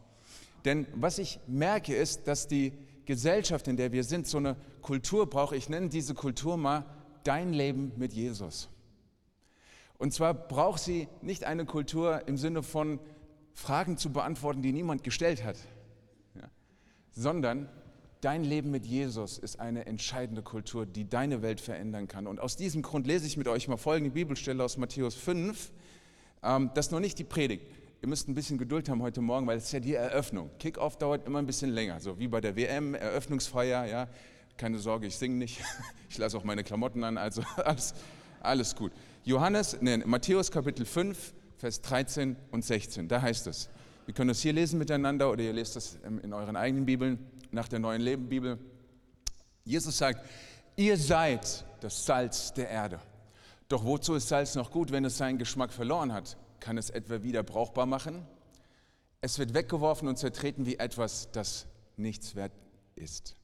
Denn 0.64 0.87
was 0.95 1.19
ich 1.19 1.40
merke 1.47 1.95
ist, 1.95 2.26
dass 2.26 2.49
die 2.49 2.73
Gesellschaft, 3.07 3.67
in 3.69 3.76
der 3.76 3.93
wir 3.93 4.05
sind, 4.05 4.26
so 4.26 4.38
eine 4.38 4.57
Kultur 4.83 5.29
braucht. 5.29 5.55
Ich 5.55 5.69
nenne 5.69 5.88
diese 5.88 6.14
Kultur 6.14 6.57
mal 6.57 6.85
dein 7.25 7.52
Leben 7.52 7.93
mit 7.97 8.12
Jesus. 8.12 8.69
Und 10.00 10.14
zwar 10.14 10.33
braucht 10.33 10.80
sie 10.80 11.09
nicht 11.21 11.45
eine 11.45 11.66
Kultur 11.66 12.26
im 12.26 12.38
Sinne 12.38 12.62
von 12.62 12.99
Fragen 13.52 13.99
zu 13.99 14.11
beantworten, 14.11 14.62
die 14.62 14.73
niemand 14.73 15.04
gestellt 15.04 15.45
hat, 15.45 15.59
ja, 16.35 16.49
sondern 17.11 17.69
dein 18.23 18.42
Leben 18.42 18.71
mit 18.71 18.87
Jesus 18.87 19.37
ist 19.37 19.61
eine 19.61 19.85
entscheidende 19.85 20.40
Kultur, 20.40 20.87
die 20.87 21.07
deine 21.07 21.42
Welt 21.42 21.61
verändern 21.61 22.09
kann. 22.09 22.26
Und 22.26 22.40
aus 22.40 22.57
diesem 22.57 22.80
Grund 22.80 23.07
lese 23.07 23.26
ich 23.26 23.37
mit 23.37 23.47
euch 23.47 23.69
mal 23.69 23.76
folgende 23.76 24.12
Bibelstelle 24.12 24.64
aus 24.64 24.78
Matthäus 24.78 25.16
5. 25.16 25.71
Ähm, 26.45 26.71
das 26.75 26.87
ist 26.87 26.92
noch 26.92 27.00
nicht 27.00 27.19
die 27.19 27.25
Predigt. 27.25 27.66
Ihr 28.00 28.09
müsst 28.09 28.26
ein 28.26 28.35
bisschen 28.35 28.57
Geduld 28.57 28.88
haben 28.88 29.02
heute 29.02 29.21
Morgen, 29.21 29.47
weil 29.47 29.59
es 29.59 29.64
ist 29.64 29.73
ja 29.73 29.80
die 29.80 29.97
Eröffnung. 29.97 30.49
Kickoff 30.59 30.97
dauert 30.97 31.26
immer 31.26 31.40
ein 31.40 31.47
bisschen 31.47 31.73
länger, 31.73 32.00
so 32.00 32.19
wie 32.19 32.28
bei 32.28 32.40
der 32.40 32.57
WM, 32.57 32.95
Eröffnungsfeier. 32.95 33.85
Ja. 33.85 34.09
Keine 34.57 34.78
Sorge, 34.78 35.09
ich 35.09 35.16
singe 35.16 35.37
nicht. 35.37 35.61
Ich 36.09 36.19
lasse 36.19 36.37
auch 36.37 36.42
meine 36.42 36.64
Klamotten 36.64 37.04
an, 37.04 37.19
also 37.19 37.42
alles, 37.57 37.95
Alles 38.40 38.75
gut. 38.75 38.92
Johannes, 39.25 39.77
nee, 39.83 39.99
Matthäus 39.99 40.50
Kapitel 40.50 40.87
5, 40.87 41.35
Vers 41.59 41.83
13 41.83 42.37
und 42.53 42.65
16. 42.65 43.07
Da 43.07 43.21
heißt 43.21 43.47
es. 43.49 43.69
Wir 44.07 44.15
können 44.15 44.29
das 44.29 44.41
hier 44.41 44.55
lesen 44.55 44.79
miteinander 44.79 45.31
oder 45.31 45.43
ihr 45.43 45.53
lest 45.53 45.77
das 45.77 45.99
in 46.23 46.33
euren 46.33 46.57
eigenen 46.57 46.87
Bibeln, 46.87 47.19
nach 47.50 47.69
der 47.69 47.81
neuen 47.81 48.00
Leben 48.00 48.29
Bibel. 48.29 48.59
Jesus 49.65 49.99
sagt, 49.99 50.27
ihr 50.75 50.97
seid 50.97 51.65
das 51.81 52.07
Salz 52.07 52.55
der 52.55 52.71
Erde. 52.71 52.99
Doch 53.69 53.85
wozu 53.85 54.15
ist 54.15 54.29
Salz 54.29 54.55
noch 54.55 54.71
gut, 54.71 54.91
wenn 54.91 55.05
es 55.05 55.19
seinen 55.19 55.39
Geschmack 55.39 55.73
verloren 55.73 56.12
hat? 56.15 56.39
Kann 56.59 56.79
es 56.79 56.89
etwa 56.89 57.23
wieder 57.23 57.43
brauchbar 57.43 57.85
machen? 57.87 58.27
Es 59.21 59.39
wird 59.39 59.53
weggeworfen 59.53 60.09
und 60.09 60.17
zertreten 60.17 60.65
wie 60.65 60.79
etwas, 60.79 61.29
das 61.31 61.67
nichts 61.99 62.35
wert 62.35 62.53
ist. 62.97 63.37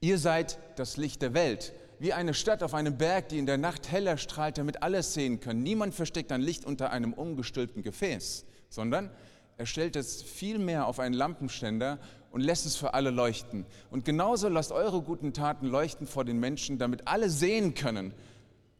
Ihr 0.00 0.18
seid 0.18 0.58
das 0.76 0.96
Licht 0.96 1.22
der 1.22 1.32
Welt, 1.32 1.72
wie 1.98 2.12
eine 2.12 2.34
Stadt 2.34 2.62
auf 2.62 2.74
einem 2.74 2.98
Berg, 2.98 3.28
die 3.28 3.38
in 3.38 3.46
der 3.46 3.58
Nacht 3.58 3.90
heller 3.90 4.16
strahlt, 4.18 4.58
damit 4.58 4.82
alle 4.82 5.02
sehen 5.02 5.40
können. 5.40 5.62
Niemand 5.62 5.94
versteckt 5.94 6.32
ein 6.32 6.42
Licht 6.42 6.64
unter 6.64 6.90
einem 6.90 7.12
umgestülpten 7.12 7.82
Gefäß, 7.82 8.44
sondern 8.68 9.10
er 9.56 9.66
stellt 9.66 9.96
es 9.96 10.22
vielmehr 10.22 10.86
auf 10.86 11.00
einen 11.00 11.14
Lampenständer 11.14 11.98
und 12.30 12.42
lässt 12.42 12.66
es 12.66 12.76
für 12.76 12.92
alle 12.92 13.10
leuchten. 13.10 13.64
Und 13.90 14.04
genauso 14.04 14.48
lasst 14.48 14.72
eure 14.72 15.00
guten 15.00 15.32
Taten 15.32 15.66
leuchten 15.66 16.06
vor 16.06 16.24
den 16.24 16.38
Menschen, 16.38 16.78
damit 16.78 17.08
alle 17.08 17.30
sehen 17.30 17.74
können 17.74 18.12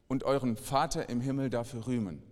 und 0.08 0.24
euren 0.24 0.56
Vater 0.56 1.08
im 1.08 1.20
Himmel 1.20 1.48
dafür 1.48 1.86
rühmen. 1.86 2.22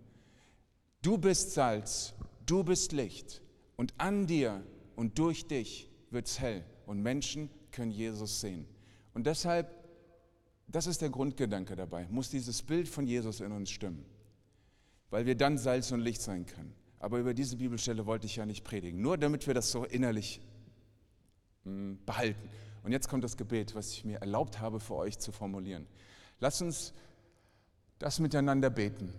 Du 1.01 1.17
bist 1.17 1.53
Salz, 1.53 2.13
du 2.45 2.63
bist 2.63 2.91
Licht 2.91 3.41
und 3.75 3.93
an 3.97 4.27
dir 4.27 4.63
und 4.95 5.17
durch 5.17 5.47
dich 5.47 5.89
wird 6.11 6.27
es 6.27 6.39
hell 6.39 6.63
und 6.85 7.01
Menschen 7.01 7.49
können 7.71 7.91
Jesus 7.91 8.41
sehen. 8.41 8.67
Und 9.13 9.25
deshalb, 9.27 9.67
das 10.67 10.87
ist 10.87 11.01
der 11.01 11.09
Grundgedanke 11.09 11.75
dabei, 11.75 12.07
muss 12.09 12.29
dieses 12.29 12.61
Bild 12.61 12.87
von 12.87 13.07
Jesus 13.07 13.39
in 13.39 13.51
uns 13.51 13.69
stimmen, 13.69 14.05
weil 15.09 15.25
wir 15.25 15.35
dann 15.35 15.57
Salz 15.57 15.91
und 15.91 16.01
Licht 16.01 16.21
sein 16.21 16.45
können. 16.45 16.73
Aber 16.99 17.19
über 17.19 17.33
diese 17.33 17.57
Bibelstelle 17.57 18.05
wollte 18.05 18.25
ich 18.25 18.37
ja 18.37 18.45
nicht 18.45 18.63
predigen, 18.63 19.01
nur 19.01 19.17
damit 19.17 19.45
wir 19.45 19.53
das 19.53 19.71
so 19.71 19.85
innerlich 19.85 20.41
hm, 21.63 21.99
behalten. 22.05 22.49
Und 22.83 22.91
jetzt 22.91 23.09
kommt 23.09 23.23
das 23.23 23.37
Gebet, 23.37 23.75
was 23.75 23.91
ich 23.91 24.05
mir 24.05 24.19
erlaubt 24.19 24.59
habe 24.59 24.79
für 24.79 24.95
euch 24.95 25.19
zu 25.19 25.31
formulieren. 25.31 25.87
Lasst 26.39 26.61
uns 26.61 26.93
das 27.99 28.19
miteinander 28.19 28.69
beten. 28.69 29.13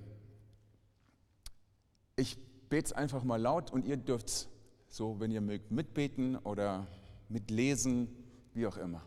Ich 2.17 2.39
bete 2.69 2.87
es 2.87 2.93
einfach 2.93 3.25
mal 3.25 3.41
laut 3.41 3.73
und 3.73 3.85
ihr 3.85 3.97
dürft 3.97 4.49
so, 4.89 5.19
wenn 5.21 5.31
ihr 5.31 5.41
mögt, 5.41 5.71
mitbeten 5.71 6.37
oder 6.37 6.87
mitlesen, 7.29 8.09
wie 8.55 8.67
auch 8.67 8.77
immer. 8.77 9.03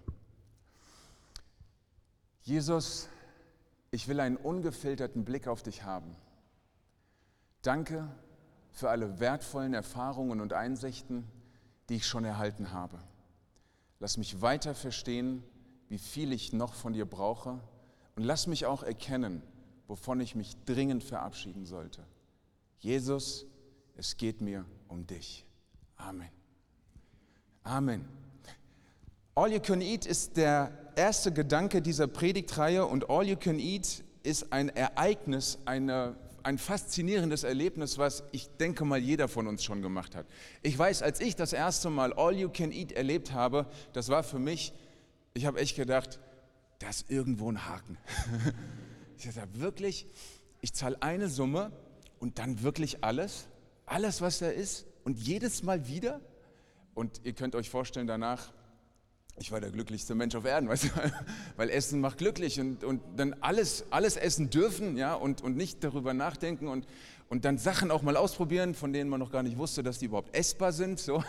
Jesus, 2.50 3.10
ich 3.92 4.08
will 4.08 4.20
einen 4.20 4.36
ungefilterten 4.36 5.24
Blick 5.24 5.48
auf 5.48 5.62
dich 5.62 5.84
haben. 5.84 6.16
Danke 7.62 8.10
für 8.72 8.90
alle 8.90 9.20
wertvollen 9.20 9.76
Erfahrungen 9.76 10.42
und 10.42 10.54
Einsichten, 10.54 11.28
die 11.90 11.98
ich 11.98 12.08
schon 12.08 12.26
erhalten 12.26 12.74
habe. 12.74 12.98
Lass 14.00 14.18
mich 14.18 14.42
weiter 14.42 14.74
verstehen, 14.74 15.44
wie 15.90 16.00
viel 16.00 16.34
ich 16.34 16.52
noch 16.52 16.74
von 16.74 16.94
dir 16.94 17.06
brauche 17.06 17.60
und 18.16 18.24
lass 18.24 18.48
mich 18.48 18.66
auch 18.66 18.82
erkennen, 18.82 19.44
wovon 19.88 20.20
ich 20.20 20.34
mich 20.34 20.56
dringend 20.66 21.04
verabschieden 21.04 21.68
sollte. 21.68 22.04
Jesus, 22.80 23.46
es 23.96 24.18
geht 24.18 24.42
mir 24.42 24.66
um 24.88 25.06
dich. 25.06 25.46
Amen. 25.98 26.32
Amen. 27.62 28.10
All 29.40 29.50
you 29.54 29.62
can 29.62 29.80
eat 29.80 30.06
ist 30.06 30.36
der 30.36 30.70
erste 30.98 31.32
Gedanke 31.32 31.82
dieser 31.82 32.08
Predigtreihe 32.08 32.86
und 32.86 33.10
All 33.10 33.26
you 33.26 33.38
can 33.38 33.58
eat 33.58 34.04
ist 34.22 34.52
ein 34.52 34.68
Ereignis, 34.68 35.60
eine, 35.64 36.18
ein 36.44 36.58
faszinierendes 36.58 37.46
Erlebnis, 37.46 37.98
was 37.98 38.26
ich 38.34 38.50
denke 38.58 38.84
mal 38.84 39.00
jeder 39.00 39.30
von 39.30 39.48
uns 39.48 39.64
schon 39.64 39.82
gemacht 39.82 40.14
hat. 40.14 40.26
Ich 40.62 40.78
weiß, 40.78 41.04
als 41.04 41.22
ich 41.22 41.38
das 41.38 41.54
erste 41.54 41.90
Mal 41.90 42.12
All 42.12 42.36
you 42.36 42.50
can 42.50 42.74
eat 42.74 42.92
erlebt 42.92 43.32
habe, 43.32 43.68
das 43.94 44.10
war 44.10 44.24
für 44.24 44.40
mich, 44.40 44.74
ich 45.34 45.46
habe 45.46 45.62
echt 45.62 45.78
gedacht, 45.78 46.20
da 46.80 46.90
ist 46.90 47.10
irgendwo 47.10 47.50
ein 47.50 47.66
Haken. 47.66 47.98
Ich 49.18 49.34
sage, 49.34 49.48
wirklich, 49.54 50.06
ich 50.60 50.74
zahle 50.74 51.02
eine 51.02 51.30
Summe 51.30 51.72
und 52.20 52.40
dann 52.40 52.62
wirklich 52.62 53.06
alles, 53.06 53.48
alles, 53.86 54.20
was 54.20 54.40
da 54.40 54.50
ist 54.50 54.86
und 55.06 55.18
jedes 55.18 55.64
Mal 55.64 55.88
wieder. 55.88 56.20
Und 56.94 57.22
ihr 57.24 57.32
könnt 57.32 57.56
euch 57.56 57.70
vorstellen, 57.70 58.08
danach, 58.08 58.52
ich 59.40 59.52
war 59.52 59.62
der 59.62 59.72
glücklichste 59.72 60.16
Mensch 60.16 60.36
auf 60.36 60.46
Erden, 60.46 60.70
weißt 60.70 60.86
du? 60.86 60.90
weil 61.56 61.70
Essen 61.70 62.02
macht 62.02 62.18
glücklich 62.18 62.60
und, 62.60 62.84
und 62.84 63.02
dann 63.16 63.34
alles, 63.42 63.86
alles 63.90 64.18
essen 64.18 64.50
dürfen 64.50 64.98
ja? 64.98 65.14
und, 65.14 65.42
und 65.42 65.56
nicht 65.56 65.84
darüber 65.84 66.14
nachdenken 66.14 66.68
und, 66.68 66.88
und 67.30 67.46
dann 67.46 67.58
Sachen 67.58 67.92
auch 67.92 68.02
mal 68.02 68.18
ausprobieren, 68.18 68.74
von 68.74 68.94
denen 68.94 69.10
man 69.10 69.20
noch 69.20 69.32
gar 69.32 69.44
nicht 69.44 69.58
wusste, 69.58 69.84
dass 69.84 70.00
die 70.00 70.06
überhaupt 70.06 70.36
essbar 70.36 70.72
sind, 70.72 71.00
so. 71.00 71.24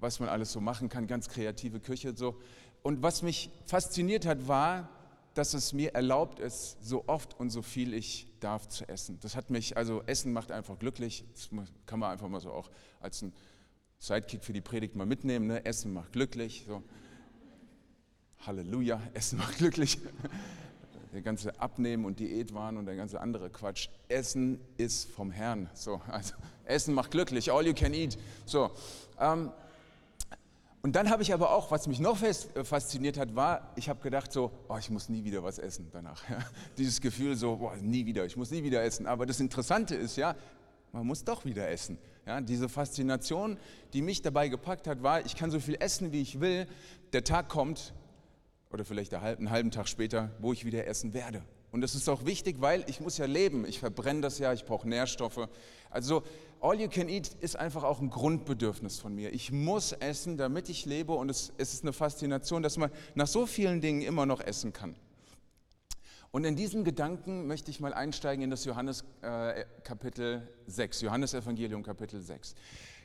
was 0.00 0.20
man 0.20 0.28
alles 0.28 0.52
so 0.52 0.60
machen 0.60 0.88
kann, 0.88 1.06
ganz 1.06 1.28
kreative 1.28 1.80
Küche 1.80 2.16
so. 2.16 2.36
Und 2.82 3.02
was 3.02 3.22
mich 3.22 3.50
fasziniert 3.66 4.26
hat, 4.26 4.46
war, 4.46 4.88
dass 5.34 5.54
es 5.54 5.72
mir 5.72 5.94
erlaubt 5.94 6.40
ist, 6.40 6.76
so 6.82 7.04
oft 7.06 7.38
und 7.38 7.50
so 7.50 7.62
viel 7.62 7.94
ich 7.94 8.26
darf 8.40 8.68
zu 8.68 8.88
essen. 8.88 9.18
Das 9.20 9.36
hat 9.36 9.50
mich, 9.50 9.76
also 9.76 10.02
Essen 10.06 10.32
macht 10.32 10.50
einfach 10.50 10.78
glücklich. 10.78 11.24
Das 11.32 11.48
kann 11.86 11.98
man 11.98 12.10
einfach 12.10 12.28
mal 12.28 12.40
so 12.40 12.50
auch 12.50 12.70
als 13.00 13.22
ein 13.22 13.32
Sidekick 13.98 14.44
für 14.44 14.52
die 14.52 14.60
Predigt 14.60 14.94
mal 14.94 15.06
mitnehmen. 15.06 15.46
Ne? 15.46 15.64
Essen 15.64 15.92
macht 15.92 16.12
glücklich. 16.12 16.64
So. 16.66 16.82
Halleluja, 18.46 19.00
Essen 19.14 19.38
macht 19.38 19.58
glücklich. 19.58 19.98
Der 21.12 21.22
ganze 21.22 21.58
Abnehmen 21.60 22.04
und 22.04 22.20
Diätwahn 22.20 22.76
und 22.76 22.86
der 22.86 22.96
ganze 22.96 23.20
andere 23.20 23.50
Quatsch. 23.50 23.88
Essen 24.08 24.60
ist 24.76 25.10
vom 25.10 25.30
Herrn. 25.30 25.68
So, 25.74 26.00
also 26.08 26.34
Essen 26.64 26.94
macht 26.94 27.10
glücklich. 27.10 27.50
All 27.50 27.66
you 27.66 27.74
can 27.74 27.94
eat. 27.94 28.18
So. 28.44 28.70
Ähm, 29.18 29.50
und 30.82 30.94
dann 30.94 31.10
habe 31.10 31.22
ich 31.22 31.34
aber 31.34 31.52
auch, 31.52 31.70
was 31.70 31.88
mich 31.88 31.98
noch 31.98 32.22
äh, 32.22 32.32
fasziniert 32.64 33.18
hat, 33.18 33.34
war, 33.34 33.72
ich 33.76 33.88
habe 33.88 34.00
gedacht 34.00 34.32
so, 34.32 34.52
oh, 34.68 34.76
ich 34.78 34.90
muss 34.90 35.08
nie 35.08 35.24
wieder 35.24 35.42
was 35.42 35.58
essen 35.58 35.88
danach. 35.92 36.22
Ja. 36.30 36.38
Dieses 36.76 37.00
Gefühl 37.00 37.36
so, 37.36 37.56
boah, 37.56 37.76
nie 37.76 38.06
wieder, 38.06 38.24
ich 38.24 38.36
muss 38.36 38.50
nie 38.50 38.62
wieder 38.62 38.82
essen. 38.82 39.06
Aber 39.06 39.26
das 39.26 39.40
Interessante 39.40 39.96
ist 39.96 40.16
ja, 40.16 40.36
man 40.92 41.06
muss 41.06 41.24
doch 41.24 41.44
wieder 41.44 41.68
essen. 41.68 41.98
Ja, 42.26 42.40
diese 42.40 42.68
Faszination, 42.68 43.58
die 43.92 44.02
mich 44.02 44.22
dabei 44.22 44.48
gepackt 44.48 44.86
hat, 44.86 45.02
war, 45.02 45.24
ich 45.24 45.34
kann 45.34 45.50
so 45.50 45.58
viel 45.58 45.76
essen, 45.80 46.12
wie 46.12 46.20
ich 46.20 46.40
will. 46.40 46.66
Der 47.12 47.24
Tag 47.24 47.48
kommt, 47.48 47.92
oder 48.70 48.84
vielleicht 48.84 49.14
einen 49.14 49.50
halben 49.50 49.70
Tag 49.70 49.88
später, 49.88 50.30
wo 50.40 50.52
ich 50.52 50.64
wieder 50.64 50.86
essen 50.86 51.14
werde. 51.14 51.42
Und 51.70 51.82
das 51.82 51.94
ist 51.94 52.08
auch 52.08 52.24
wichtig, 52.24 52.56
weil 52.60 52.84
ich 52.88 53.00
muss 53.00 53.18
ja 53.18 53.26
leben. 53.26 53.66
Ich 53.66 53.78
verbrenne 53.78 54.22
das 54.22 54.38
ja, 54.38 54.52
ich 54.52 54.64
brauche 54.64 54.88
Nährstoffe. 54.88 55.48
Also 55.90 56.22
All 56.60 56.80
You 56.80 56.88
Can 56.88 57.08
Eat 57.08 57.30
ist 57.40 57.56
einfach 57.56 57.84
auch 57.84 58.00
ein 58.00 58.10
Grundbedürfnis 58.10 58.98
von 58.98 59.14
mir. 59.14 59.32
Ich 59.32 59.52
muss 59.52 59.92
essen, 59.92 60.36
damit 60.38 60.68
ich 60.68 60.86
lebe 60.86 61.12
und 61.12 61.30
es, 61.30 61.52
es 61.58 61.74
ist 61.74 61.84
eine 61.84 61.92
Faszination, 61.92 62.62
dass 62.62 62.78
man 62.78 62.90
nach 63.14 63.26
so 63.26 63.46
vielen 63.46 63.80
Dingen 63.80 64.02
immer 64.02 64.26
noch 64.26 64.40
essen 64.40 64.72
kann. 64.72 64.96
Und 66.30 66.44
in 66.44 66.56
diesen 66.56 66.84
Gedanken 66.84 67.46
möchte 67.46 67.70
ich 67.70 67.80
mal 67.80 67.94
einsteigen 67.94 68.42
in 68.44 68.50
das 68.50 68.64
Johannes 68.64 69.04
äh, 69.22 69.64
Kapitel 69.82 70.46
6, 70.66 71.02
Johannes 71.02 71.32
Evangelium 71.32 71.82
Kapitel 71.82 72.20
6. 72.20 72.54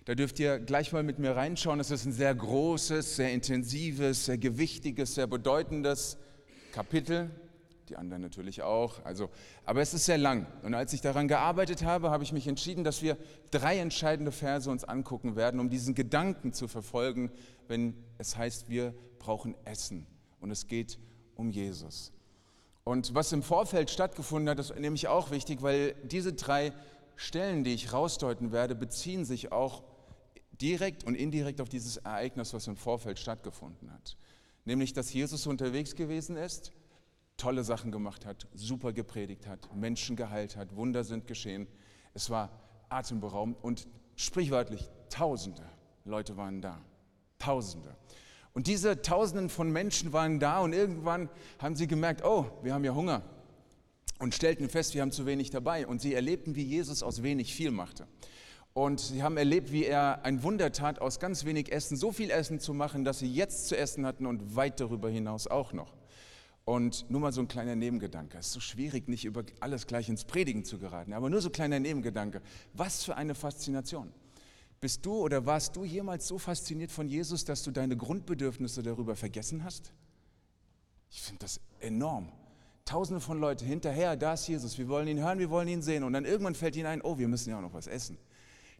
Da 0.05 0.15
dürft 0.15 0.39
ihr 0.39 0.59
gleich 0.59 0.91
mal 0.91 1.03
mit 1.03 1.19
mir 1.19 1.35
reinschauen. 1.35 1.79
Es 1.79 1.91
ist 1.91 2.05
ein 2.05 2.11
sehr 2.11 2.35
großes, 2.35 3.15
sehr 3.15 3.31
intensives, 3.31 4.25
sehr 4.25 4.37
gewichtiges, 4.37 5.15
sehr 5.15 5.27
bedeutendes 5.27 6.17
Kapitel 6.73 7.29
die 7.89 7.97
anderen 7.97 8.21
natürlich 8.21 8.61
auch. 8.61 9.03
Also, 9.05 9.29
aber 9.65 9.81
es 9.81 9.93
ist 9.93 10.05
sehr 10.05 10.17
lang. 10.17 10.47
Und 10.63 10.73
als 10.73 10.93
ich 10.93 11.01
daran 11.01 11.27
gearbeitet 11.27 11.83
habe, 11.83 12.09
habe 12.09 12.23
ich 12.23 12.31
mich 12.31 12.47
entschieden, 12.47 12.83
dass 12.83 13.01
wir 13.01 13.17
drei 13.51 13.77
entscheidende 13.77 14.31
Verse 14.31 14.69
uns 14.69 14.83
angucken 14.83 15.35
werden, 15.35 15.59
um 15.59 15.69
diesen 15.69 15.95
Gedanken 15.95 16.53
zu 16.53 16.67
verfolgen, 16.67 17.31
wenn 17.67 17.95
es 18.17 18.37
heißt, 18.37 18.69
wir 18.69 18.93
brauchen 19.19 19.55
Essen. 19.65 20.07
Und 20.39 20.51
es 20.51 20.67
geht 20.67 20.99
um 21.35 21.49
Jesus. 21.49 22.11
Und 22.83 23.15
was 23.15 23.31
im 23.31 23.43
Vorfeld 23.43 23.89
stattgefunden 23.89 24.49
hat, 24.49 24.59
ist 24.59 24.77
nämlich 24.77 25.07
auch 25.07 25.31
wichtig, 25.31 25.61
weil 25.61 25.95
diese 26.03 26.33
drei 26.33 26.73
Stellen, 27.15 27.63
die 27.63 27.73
ich 27.73 27.93
rausdeuten 27.93 28.51
werde, 28.51 28.75
beziehen 28.75 29.23
sich 29.23 29.51
auch 29.51 29.83
direkt 30.63 31.03
und 31.03 31.15
indirekt 31.15 31.61
auf 31.61 31.69
dieses 31.69 31.97
Ereignis, 31.97 32.53
was 32.53 32.67
im 32.67 32.77
Vorfeld 32.77 33.19
stattgefunden 33.19 33.91
hat. 33.91 34.17
Nämlich, 34.65 34.93
dass 34.93 35.13
Jesus 35.13 35.45
unterwegs 35.45 35.95
gewesen 35.95 36.37
ist 36.37 36.71
tolle 37.37 37.63
Sachen 37.63 37.91
gemacht 37.91 38.25
hat, 38.25 38.47
super 38.53 38.93
gepredigt 38.93 39.47
hat, 39.47 39.75
Menschen 39.75 40.15
geheilt 40.15 40.55
hat, 40.55 40.75
Wunder 40.75 41.03
sind 41.03 41.27
geschehen. 41.27 41.67
Es 42.13 42.29
war 42.29 42.51
atemberaubend 42.89 43.57
und 43.61 43.87
sprichwörtlich 44.15 44.89
Tausende 45.09 45.63
Leute 46.05 46.37
waren 46.37 46.61
da. 46.61 46.81
Tausende. 47.37 47.95
Und 48.53 48.67
diese 48.67 49.01
Tausenden 49.01 49.49
von 49.49 49.71
Menschen 49.71 50.11
waren 50.11 50.39
da 50.39 50.59
und 50.59 50.73
irgendwann 50.73 51.29
haben 51.59 51.75
sie 51.75 51.87
gemerkt, 51.87 52.23
oh, 52.23 52.45
wir 52.63 52.73
haben 52.73 52.83
ja 52.83 52.95
Hunger 52.95 53.23
und 54.19 54.33
stellten 54.33 54.69
fest, 54.69 54.95
wir 54.95 55.01
haben 55.01 55.11
zu 55.11 55.25
wenig 55.25 55.49
dabei. 55.49 55.85
Und 55.85 56.01
sie 56.01 56.13
erlebten, 56.13 56.55
wie 56.55 56.63
Jesus 56.63 57.03
aus 57.03 57.21
wenig 57.21 57.53
viel 57.53 57.71
machte. 57.71 58.07
Und 58.73 58.99
sie 58.99 59.21
haben 59.21 59.37
erlebt, 59.37 59.71
wie 59.71 59.85
er 59.85 60.25
ein 60.25 60.41
Wunder 60.41 60.71
tat, 60.71 60.99
aus 60.99 61.19
ganz 61.19 61.45
wenig 61.45 61.71
Essen 61.71 61.95
so 61.95 62.11
viel 62.11 62.31
Essen 62.31 62.59
zu 62.59 62.73
machen, 62.73 63.05
dass 63.05 63.19
sie 63.19 63.31
jetzt 63.31 63.67
zu 63.67 63.77
essen 63.77 64.05
hatten 64.05 64.25
und 64.25 64.55
weit 64.55 64.79
darüber 64.79 65.09
hinaus 65.09 65.45
auch 65.47 65.73
noch. 65.73 65.93
Und 66.65 67.09
nur 67.09 67.21
mal 67.21 67.33
so 67.33 67.41
ein 67.41 67.47
kleiner 67.47 67.75
Nebengedanke. 67.75 68.37
Es 68.37 68.47
ist 68.47 68.53
so 68.53 68.59
schwierig, 68.59 69.07
nicht 69.07 69.25
über 69.25 69.43
alles 69.59 69.85
gleich 69.85 70.09
ins 70.09 70.23
Predigen 70.23 70.63
zu 70.63 70.79
geraten, 70.79 71.13
aber 71.13 71.29
nur 71.29 71.41
so 71.41 71.49
ein 71.49 71.51
kleiner 71.51 71.79
Nebengedanke. 71.79 72.41
Was 72.73 73.03
für 73.03 73.15
eine 73.15 73.35
Faszination. 73.35 74.11
Bist 74.79 75.05
du 75.05 75.13
oder 75.13 75.45
warst 75.45 75.75
du 75.75 75.83
jemals 75.83 76.27
so 76.27 76.37
fasziniert 76.37 76.91
von 76.91 77.07
Jesus, 77.07 77.45
dass 77.45 77.63
du 77.63 77.71
deine 77.71 77.95
Grundbedürfnisse 77.95 78.81
darüber 78.81 79.15
vergessen 79.15 79.63
hast? 79.63 79.93
Ich 81.11 81.21
finde 81.21 81.39
das 81.39 81.59
enorm. 81.79 82.29
Tausende 82.85 83.21
von 83.21 83.39
Leuten 83.39 83.65
hinterher, 83.65 84.17
da 84.17 84.33
ist 84.33 84.47
Jesus, 84.47 84.77
wir 84.77 84.89
wollen 84.89 85.07
ihn 85.07 85.19
hören, 85.19 85.39
wir 85.39 85.49
wollen 85.49 85.67
ihn 85.67 85.81
sehen. 85.81 86.03
Und 86.03 86.13
dann 86.13 86.25
irgendwann 86.25 86.55
fällt 86.55 86.75
ihnen 86.75 86.87
ein, 86.87 87.01
oh, 87.01 87.17
wir 87.17 87.27
müssen 87.27 87.51
ja 87.51 87.57
auch 87.57 87.61
noch 87.61 87.73
was 87.73 87.87
essen. 87.87 88.17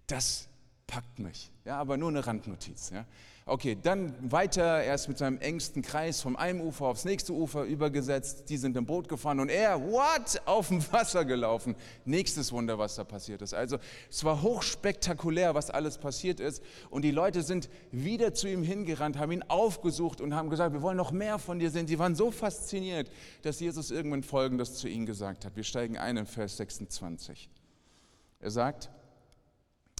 Das 0.07 0.48
packt 0.88 1.19
mich. 1.19 1.51
Ja, 1.65 1.79
aber 1.79 1.98
nur 1.98 2.10
eine 2.10 2.25
Randnotiz. 2.25 2.91
Ja. 2.91 3.05
Okay, 3.45 3.77
dann 3.81 4.13
weiter, 4.31 4.63
er 4.63 4.95
ist 4.95 5.10
mit 5.10 5.17
seinem 5.17 5.38
engsten 5.39 5.81
Kreis 5.81 6.22
vom 6.22 6.38
einen 6.38 6.62
Ufer 6.62 6.86
aufs 6.86 7.03
nächste 7.03 7.33
Ufer 7.33 7.63
übergesetzt, 7.63 8.45
die 8.48 8.55
sind 8.55 8.77
im 8.77 8.86
Boot 8.86 9.10
gefahren 9.10 9.41
und 9.41 9.50
er, 9.50 9.81
what, 9.81 10.41
auf 10.45 10.69
dem 10.69 10.81
Wasser 10.93 11.25
gelaufen. 11.25 11.75
Nächstes 12.05 12.53
Wunder, 12.53 12.79
was 12.79 12.95
da 12.95 13.03
passiert 13.03 13.41
ist. 13.41 13.53
Also 13.53 13.79
es 14.10 14.24
war 14.24 14.41
hochspektakulär, 14.41 15.55
was 15.55 15.69
alles 15.69 15.98
passiert 15.98 16.39
ist 16.39 16.63
und 16.89 17.01
die 17.01 17.12
Leute 17.12 17.43
sind 17.43 17.69
wieder 17.91 18.33
zu 18.33 18.48
ihm 18.48 18.63
hingerannt, 18.63 19.17
haben 19.17 19.33
ihn 19.33 19.43
aufgesucht 19.43 20.22
und 20.22 20.33
haben 20.33 20.50
gesagt, 20.50 20.72
wir 20.72 20.81
wollen 20.81 20.98
noch 20.98 21.12
mehr 21.12 21.38
von 21.38 21.60
dir 21.60 21.69
sehen. 21.69 21.86
Sie 21.86 22.00
waren 22.00 22.15
so 22.15 22.31
fasziniert, 22.31 23.12
dass 23.41 23.60
Jesus 23.60 23.91
irgendwann 23.91 24.24
Folgendes 24.24 24.75
zu 24.75 24.88
ihnen 24.88 25.05
gesagt 25.05 25.43
hat. 25.43 25.57
Wir 25.57 25.65
steigen 25.65 25.98
ein 25.98 26.15
in 26.15 26.27
Vers 26.27 26.55
26. 26.55 27.50
Er 28.39 28.51
sagt, 28.51 28.89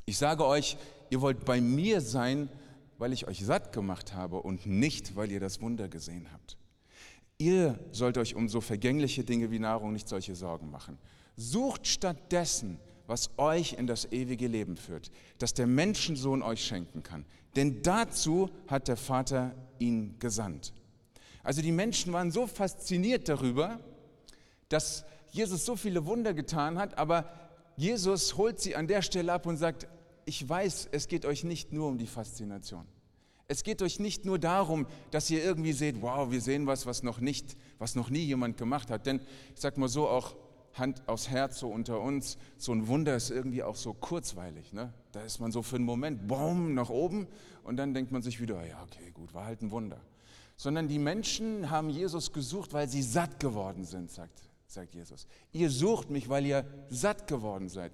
ich 0.06 0.18
sage 0.18 0.46
euch, 0.46 0.78
ihr 1.10 1.22
wollt 1.22 1.46
bei 1.46 1.62
mir 1.62 2.02
sein, 2.02 2.50
weil 2.98 3.14
ich 3.14 3.28
euch 3.28 3.44
satt 3.46 3.74
gemacht 3.74 4.14
habe 4.14 4.42
und 4.42 4.66
nicht, 4.66 5.16
weil 5.16 5.32
ihr 5.32 5.40
das 5.40 5.62
Wunder 5.62 5.88
gesehen 5.88 6.28
habt. 6.32 6.58
Ihr 7.38 7.80
sollt 7.92 8.18
euch 8.18 8.36
um 8.36 8.48
so 8.48 8.62
vergängliche 8.62 9.24
Dinge 9.24 9.52
wie 9.52 9.60
Nahrung 9.60 9.94
nicht 9.94 10.08
solche 10.08 10.36
Sorgen 10.36 10.70
machen. 10.70 10.98
Sucht 11.36 11.88
stattdessen, 11.88 12.80
was 13.08 13.32
euch 13.38 13.74
in 13.74 13.88
das 13.88 14.12
ewige 14.12 14.48
Leben 14.48 14.78
führt, 14.78 15.12
das 15.40 15.54
der 15.54 15.68
Menschensohn 15.68 16.42
euch 16.42 16.64
schenken 16.64 17.04
kann. 17.04 17.26
Denn 17.56 17.82
dazu 17.82 18.50
hat 18.68 18.88
der 18.88 18.98
Vater 18.98 19.54
ihn 19.80 20.18
gesandt. 20.20 20.74
Also 21.44 21.62
die 21.62 21.72
Menschen 21.72 22.14
waren 22.14 22.32
so 22.32 22.48
fasziniert 22.48 23.28
darüber, 23.28 23.80
dass 24.70 25.04
Jesus 25.32 25.66
so 25.66 25.76
viele 25.76 26.06
Wunder 26.06 26.34
getan 26.34 26.78
hat, 26.78 26.98
aber 26.98 27.30
Jesus 27.76 28.38
holt 28.38 28.60
sie 28.60 28.76
an 28.76 28.88
der 28.88 29.02
Stelle 29.02 29.34
ab 29.34 29.46
und 29.46 29.58
sagt, 29.58 29.88
ich 30.26 30.48
weiß, 30.48 30.90
es 30.92 31.08
geht 31.08 31.26
euch 31.26 31.44
nicht 31.44 31.74
nur 31.74 31.88
um 31.88 31.98
die 31.98 32.08
Faszination. 32.08 32.86
Es 33.48 33.64
geht 33.64 33.82
euch 33.82 34.00
nicht 34.00 34.26
nur 34.26 34.40
darum, 34.40 34.88
dass 35.12 35.30
ihr 35.30 35.44
irgendwie 35.44 35.74
seht, 35.74 36.02
wow, 36.02 36.32
wir 36.32 36.42
sehen 36.42 36.66
was, 36.66 36.86
was 36.86 37.04
noch 37.04 37.20
nicht, 37.20 37.58
was 37.78 37.96
noch 37.96 38.10
nie 38.10 38.24
jemand 38.24 38.58
gemacht 38.58 38.90
hat. 38.90 39.06
Denn 39.06 39.20
ich 39.54 39.62
sag 39.62 39.78
mal 39.78 39.90
so 39.90 40.08
auch 40.08 40.36
Hand 40.74 41.08
aufs 41.08 41.30
Herz 41.30 41.60
so 41.60 41.68
unter 41.70 42.00
uns, 42.00 42.38
so 42.58 42.72
ein 42.72 42.88
Wunder 42.88 43.16
ist 43.16 43.30
irgendwie 43.30 43.64
auch 43.64 43.76
so 43.76 43.94
kurzweilig. 43.94 44.74
Ne? 44.74 44.94
Da 45.12 45.22
ist 45.22 45.40
man 45.40 45.52
so 45.52 45.62
für 45.62 45.76
einen 45.76 45.86
Moment, 45.86 46.28
boom, 46.28 46.74
nach 46.74 46.90
oben 46.90 47.28
und 47.64 47.78
dann 47.78 47.94
denkt 47.94 48.12
man 48.12 48.22
sich 48.22 48.42
wieder, 48.42 48.66
ja, 48.66 48.82
okay, 48.84 49.12
gut, 49.14 49.34
war 49.34 49.46
halt 49.46 49.62
ein 49.62 49.72
Wunder. 49.72 50.02
Sondern 50.56 50.88
die 50.88 51.00
Menschen 51.00 51.70
haben 51.70 51.90
Jesus 51.90 52.32
gesucht, 52.32 52.74
weil 52.74 52.88
sie 52.88 53.02
satt 53.02 53.40
geworden 53.40 53.86
sind, 53.86 54.10
sagt, 54.10 54.42
sagt 54.74 54.96
Jesus. 54.96 55.28
Ihr 55.52 55.70
sucht 55.70 56.10
mich, 56.10 56.30
weil 56.30 56.46
ihr 56.46 56.66
satt 56.90 57.28
geworden 57.28 57.70
seid. 57.70 57.92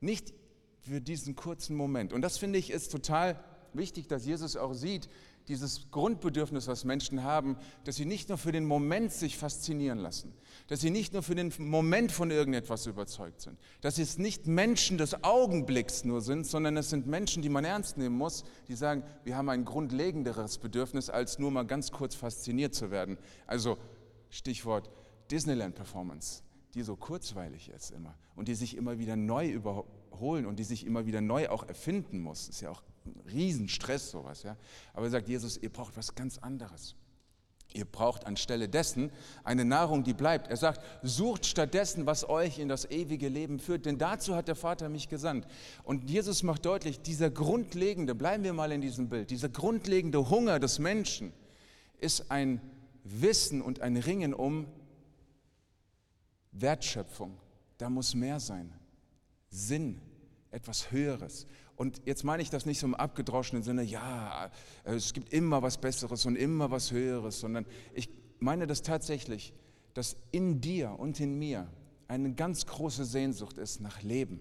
Nicht 0.00 0.32
für 0.80 1.00
diesen 1.00 1.36
kurzen 1.36 1.76
Moment. 1.76 2.12
Und 2.12 2.22
das 2.22 2.38
finde 2.38 2.58
ich 2.58 2.70
ist 2.70 2.90
total 2.90 3.42
wichtig, 3.72 4.08
dass 4.08 4.26
Jesus 4.26 4.56
auch 4.56 4.74
sieht, 4.74 5.08
dieses 5.48 5.90
Grundbedürfnis, 5.90 6.68
was 6.68 6.84
Menschen 6.84 7.24
haben, 7.24 7.56
dass 7.84 7.96
sie 7.96 8.04
nicht 8.04 8.28
nur 8.28 8.38
für 8.38 8.52
den 8.52 8.64
Moment 8.64 9.12
sich 9.12 9.36
faszinieren 9.36 9.98
lassen, 9.98 10.32
dass 10.68 10.80
sie 10.80 10.90
nicht 10.90 11.12
nur 11.12 11.22
für 11.22 11.34
den 11.34 11.52
Moment 11.58 12.12
von 12.12 12.30
irgendetwas 12.30 12.86
überzeugt 12.86 13.40
sind, 13.40 13.58
dass 13.80 13.98
es 13.98 14.18
nicht 14.18 14.46
Menschen 14.46 14.96
des 14.96 15.24
Augenblicks 15.24 16.04
nur 16.04 16.20
sind, 16.20 16.46
sondern 16.46 16.76
es 16.76 16.90
sind 16.90 17.06
Menschen, 17.06 17.42
die 17.42 17.48
man 17.48 17.64
ernst 17.64 17.98
nehmen 17.98 18.16
muss, 18.16 18.44
die 18.68 18.74
sagen, 18.74 19.02
wir 19.24 19.36
haben 19.36 19.48
ein 19.48 19.64
grundlegenderes 19.64 20.58
Bedürfnis, 20.58 21.10
als 21.10 21.38
nur 21.38 21.50
mal 21.50 21.66
ganz 21.66 21.90
kurz 21.90 22.14
fasziniert 22.14 22.74
zu 22.74 22.90
werden. 22.90 23.18
Also 23.46 23.76
Stichwort 24.28 24.90
Disneyland 25.30 25.74
Performance, 25.74 26.42
die 26.74 26.82
so 26.82 26.96
kurzweilig 26.96 27.68
ist 27.68 27.90
immer 27.90 28.14
und 28.36 28.48
die 28.48 28.54
sich 28.54 28.76
immer 28.76 28.98
wieder 28.98 29.16
neu 29.16 29.48
überhaupt 29.48 29.90
holen 30.18 30.46
und 30.46 30.58
die 30.58 30.64
sich 30.64 30.86
immer 30.86 31.06
wieder 31.06 31.20
neu 31.20 31.48
auch 31.48 31.66
erfinden 31.66 32.20
muss. 32.20 32.48
Ist 32.48 32.60
ja 32.60 32.70
auch 32.70 32.82
ein 33.06 33.20
Riesenstress 33.30 34.10
sowas. 34.10 34.42
Ja? 34.42 34.56
Aber 34.92 35.06
er 35.06 35.10
sagt 35.10 35.28
Jesus, 35.28 35.56
ihr 35.56 35.72
braucht 35.72 35.96
was 35.96 36.14
ganz 36.14 36.38
anderes. 36.38 36.94
Ihr 37.72 37.84
braucht 37.84 38.26
anstelle 38.26 38.68
dessen 38.68 39.12
eine 39.44 39.64
Nahrung, 39.64 40.02
die 40.02 40.12
bleibt. 40.12 40.48
Er 40.48 40.56
sagt, 40.56 40.80
sucht 41.02 41.46
stattdessen, 41.46 42.04
was 42.04 42.28
euch 42.28 42.58
in 42.58 42.68
das 42.68 42.90
ewige 42.90 43.28
Leben 43.28 43.60
führt, 43.60 43.86
denn 43.86 43.96
dazu 43.96 44.34
hat 44.34 44.48
der 44.48 44.56
Vater 44.56 44.88
mich 44.88 45.08
gesandt. 45.08 45.46
Und 45.84 46.10
Jesus 46.10 46.42
macht 46.42 46.66
deutlich, 46.66 47.00
dieser 47.00 47.30
grundlegende, 47.30 48.16
bleiben 48.16 48.42
wir 48.42 48.52
mal 48.52 48.72
in 48.72 48.80
diesem 48.80 49.08
Bild, 49.08 49.30
dieser 49.30 49.48
grundlegende 49.48 50.30
Hunger 50.30 50.58
des 50.58 50.80
Menschen 50.80 51.32
ist 51.98 52.32
ein 52.32 52.60
Wissen 53.04 53.62
und 53.62 53.80
ein 53.82 53.96
Ringen 53.96 54.34
um 54.34 54.66
Wertschöpfung. 56.52 57.38
Da 57.78 57.88
muss 57.88 58.14
mehr 58.14 58.40
sein. 58.40 58.72
Sinn, 59.50 60.00
etwas 60.50 60.90
Höheres. 60.90 61.46
Und 61.76 62.02
jetzt 62.04 62.24
meine 62.24 62.42
ich 62.42 62.50
das 62.50 62.66
nicht 62.66 62.78
so 62.78 62.86
im 62.86 62.94
abgedroschenen 62.94 63.62
Sinne, 63.62 63.82
ja, 63.82 64.50
es 64.84 65.12
gibt 65.12 65.32
immer 65.32 65.62
was 65.62 65.78
Besseres 65.78 66.26
und 66.26 66.36
immer 66.36 66.70
was 66.70 66.92
Höheres, 66.92 67.40
sondern 67.40 67.64
ich 67.94 68.10
meine 68.38 68.66
das 68.66 68.82
tatsächlich, 68.82 69.54
dass 69.94 70.16
in 70.30 70.60
dir 70.60 70.98
und 70.98 71.18
in 71.20 71.38
mir 71.38 71.68
eine 72.06 72.34
ganz 72.34 72.66
große 72.66 73.04
Sehnsucht 73.04 73.56
ist 73.58 73.80
nach 73.80 74.02
Leben, 74.02 74.40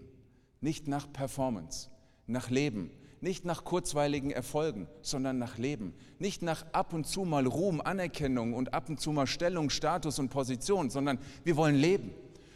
nicht 0.59 0.87
nach 0.87 1.11
Performance, 1.11 1.89
nach 2.27 2.49
Leben, 2.49 2.91
nicht 3.21 3.45
nach 3.45 3.63
kurzweiligen 3.63 4.31
Erfolgen, 4.31 4.87
sondern 5.01 5.37
nach 5.37 5.57
Leben, 5.57 5.93
nicht 6.19 6.41
nach 6.41 6.65
ab 6.71 6.93
und 6.93 7.05
zu 7.07 7.25
mal 7.25 7.45
Ruhm, 7.45 7.81
Anerkennung 7.81 8.53
und 8.53 8.73
ab 8.73 8.89
und 8.89 8.99
zu 8.99 9.11
mal 9.11 9.27
Stellung, 9.27 9.69
Status 9.69 10.19
und 10.19 10.29
Position, 10.29 10.89
sondern 10.89 11.19
wir 11.43 11.57
wollen 11.57 11.75
leben. 11.75 12.13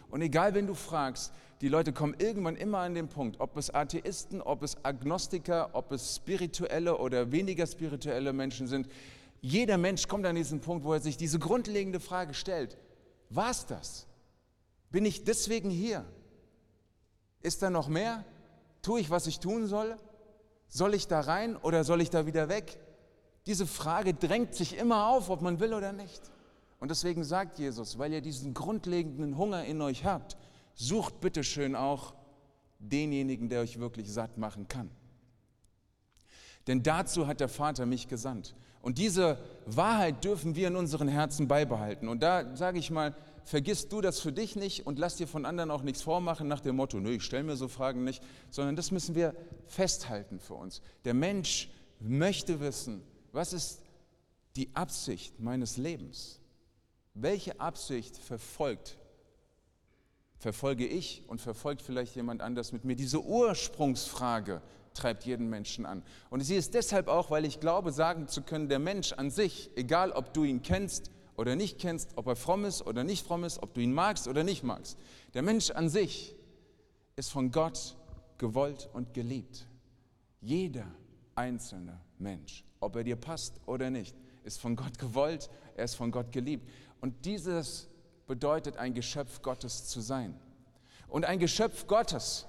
Und 0.09 0.21
egal, 0.21 0.53
wenn 0.53 0.67
du 0.67 0.73
fragst, 0.73 1.33
die 1.61 1.69
Leute 1.69 1.93
kommen 1.93 2.15
irgendwann 2.19 2.55
immer 2.55 2.79
an 2.79 2.93
den 2.93 3.07
Punkt, 3.07 3.39
ob 3.39 3.55
es 3.57 3.73
Atheisten, 3.73 4.41
ob 4.41 4.63
es 4.63 4.83
Agnostiker, 4.83 5.69
ob 5.73 5.91
es 5.91 6.17
spirituelle 6.17 6.97
oder 6.97 7.31
weniger 7.31 7.65
spirituelle 7.65 8.33
Menschen 8.33 8.67
sind. 8.67 8.87
Jeder 9.41 9.77
Mensch 9.77 10.07
kommt 10.07 10.25
an 10.25 10.35
diesen 10.35 10.59
Punkt, 10.59 10.83
wo 10.83 10.93
er 10.93 10.99
sich 10.99 11.17
diese 11.17 11.39
grundlegende 11.39 11.99
Frage 11.99 12.33
stellt. 12.33 12.77
War 13.29 13.49
es 13.49 13.65
das? 13.65 14.07
Bin 14.91 15.05
ich 15.05 15.23
deswegen 15.23 15.69
hier? 15.69 16.05
Ist 17.41 17.61
da 17.61 17.69
noch 17.69 17.87
mehr? 17.87 18.23
Tue 18.81 18.99
ich, 18.99 19.09
was 19.09 19.25
ich 19.27 19.39
tun 19.39 19.67
soll? 19.67 19.97
Soll 20.75 20.95
ich 20.95 21.07
da 21.07 21.19
rein 21.19 21.55
oder 21.55 21.83
soll 21.83 22.01
ich 22.01 22.09
da 22.09 22.25
wieder 22.25 22.49
weg? 22.49 22.79
Diese 23.45 23.67
Frage 23.67 24.15
drängt 24.15 24.55
sich 24.55 24.75
immer 24.75 25.05
auf, 25.09 25.29
ob 25.29 25.43
man 25.43 25.59
will 25.59 25.71
oder 25.71 25.93
nicht. 25.93 26.31
Und 26.79 26.89
deswegen 26.89 27.23
sagt 27.23 27.59
Jesus, 27.59 27.99
weil 27.99 28.11
ihr 28.11 28.21
diesen 28.21 28.55
grundlegenden 28.55 29.37
Hunger 29.37 29.65
in 29.65 29.79
euch 29.83 30.03
habt, 30.03 30.35
sucht 30.73 31.21
bitte 31.21 31.43
schön 31.43 31.75
auch 31.75 32.15
denjenigen, 32.79 33.49
der 33.49 33.61
euch 33.61 33.79
wirklich 33.79 34.11
satt 34.11 34.39
machen 34.39 34.67
kann. 34.67 34.89
Denn 36.65 36.81
dazu 36.81 37.27
hat 37.27 37.39
der 37.39 37.49
Vater 37.49 37.85
mich 37.85 38.07
gesandt. 38.07 38.55
Und 38.81 38.97
diese 38.97 39.37
Wahrheit 39.67 40.23
dürfen 40.23 40.55
wir 40.55 40.69
in 40.69 40.75
unseren 40.75 41.07
Herzen 41.07 41.47
beibehalten. 41.47 42.07
Und 42.07 42.23
da 42.23 42.55
sage 42.55 42.79
ich 42.79 42.89
mal, 42.89 43.15
vergiss 43.45 43.87
du 43.87 44.01
das 44.01 44.19
für 44.19 44.31
dich 44.31 44.55
nicht 44.55 44.85
und 44.85 44.99
lass 44.99 45.15
dir 45.15 45.27
von 45.27 45.45
anderen 45.45 45.71
auch 45.71 45.81
nichts 45.81 46.01
vormachen 46.01 46.47
nach 46.47 46.61
dem 46.61 46.75
Motto, 46.75 46.99
nö, 46.99 47.11
ich 47.11 47.23
stelle 47.23 47.43
mir 47.43 47.55
so 47.55 47.67
Fragen 47.67 48.03
nicht, 48.03 48.23
sondern 48.49 48.75
das 48.75 48.91
müssen 48.91 49.15
wir 49.15 49.35
festhalten 49.67 50.39
für 50.39 50.55
uns. 50.55 50.81
Der 51.05 51.13
Mensch 51.13 51.69
möchte 51.99 52.59
wissen, 52.59 53.03
was 53.31 53.53
ist 53.53 53.81
die 54.55 54.69
Absicht 54.75 55.39
meines 55.39 55.77
Lebens? 55.77 56.39
Welche 57.13 57.59
Absicht 57.59 58.17
verfolgt 58.17 58.97
verfolge 60.43 60.85
ich 60.85 61.23
und 61.27 61.39
verfolgt 61.39 61.81
vielleicht 61.81 62.17
jemand 62.17 62.41
anders 62.41 62.73
mit 62.73 62.83
mir. 62.83 62.97
Diese 62.97 63.23
Ursprungsfrage 63.23 64.61
treibt 64.93 65.23
jeden 65.23 65.49
Menschen 65.49 65.85
an. 65.85 66.03
Und 66.29 66.41
sie 66.41 66.55
ist 66.55 66.73
deshalb 66.73 67.07
auch, 67.07 67.31
weil 67.31 67.45
ich 67.45 67.61
glaube, 67.61 67.93
sagen 67.93 68.27
zu 68.27 68.41
können, 68.41 68.67
der 68.67 68.79
Mensch 68.79 69.13
an 69.13 69.31
sich, 69.31 69.71
egal 69.75 70.11
ob 70.11 70.33
du 70.33 70.43
ihn 70.43 70.61
kennst 70.61 71.11
oder 71.35 71.55
nicht 71.55 71.79
kennst, 71.79 72.11
ob 72.15 72.27
er 72.27 72.35
fromm 72.35 72.65
ist 72.65 72.85
oder 72.85 73.03
nicht 73.03 73.25
fromm 73.25 73.43
ist, 73.43 73.61
ob 73.61 73.73
du 73.73 73.81
ihn 73.81 73.93
magst 73.93 74.27
oder 74.27 74.43
nicht 74.43 74.63
magst, 74.63 74.97
der 75.33 75.41
Mensch 75.41 75.71
an 75.71 75.89
sich 75.89 76.35
ist 77.15 77.31
von 77.31 77.51
Gott 77.51 77.95
gewollt 78.37 78.89
und 78.93 79.13
geliebt. 79.13 79.65
Jeder 80.41 80.85
einzelne 81.35 81.99
Mensch, 82.17 82.63
ob 82.79 82.95
er 82.95 83.03
dir 83.03 83.15
passt 83.15 83.59
oder 83.65 83.89
nicht, 83.89 84.15
ist 84.43 84.59
von 84.59 84.75
Gott 84.75 84.97
gewollt, 84.99 85.49
er 85.75 85.85
ist 85.85 85.95
von 85.95 86.11
Gott 86.11 86.31
geliebt. 86.31 86.69
Und 87.01 87.25
dieses 87.25 87.87
bedeutet, 88.27 88.77
ein 88.77 88.93
Geschöpf 88.93 89.41
Gottes 89.41 89.85
zu 89.85 90.01
sein. 90.01 90.39
Und 91.07 91.25
ein 91.25 91.39
Geschöpf 91.39 91.87
Gottes, 91.87 92.47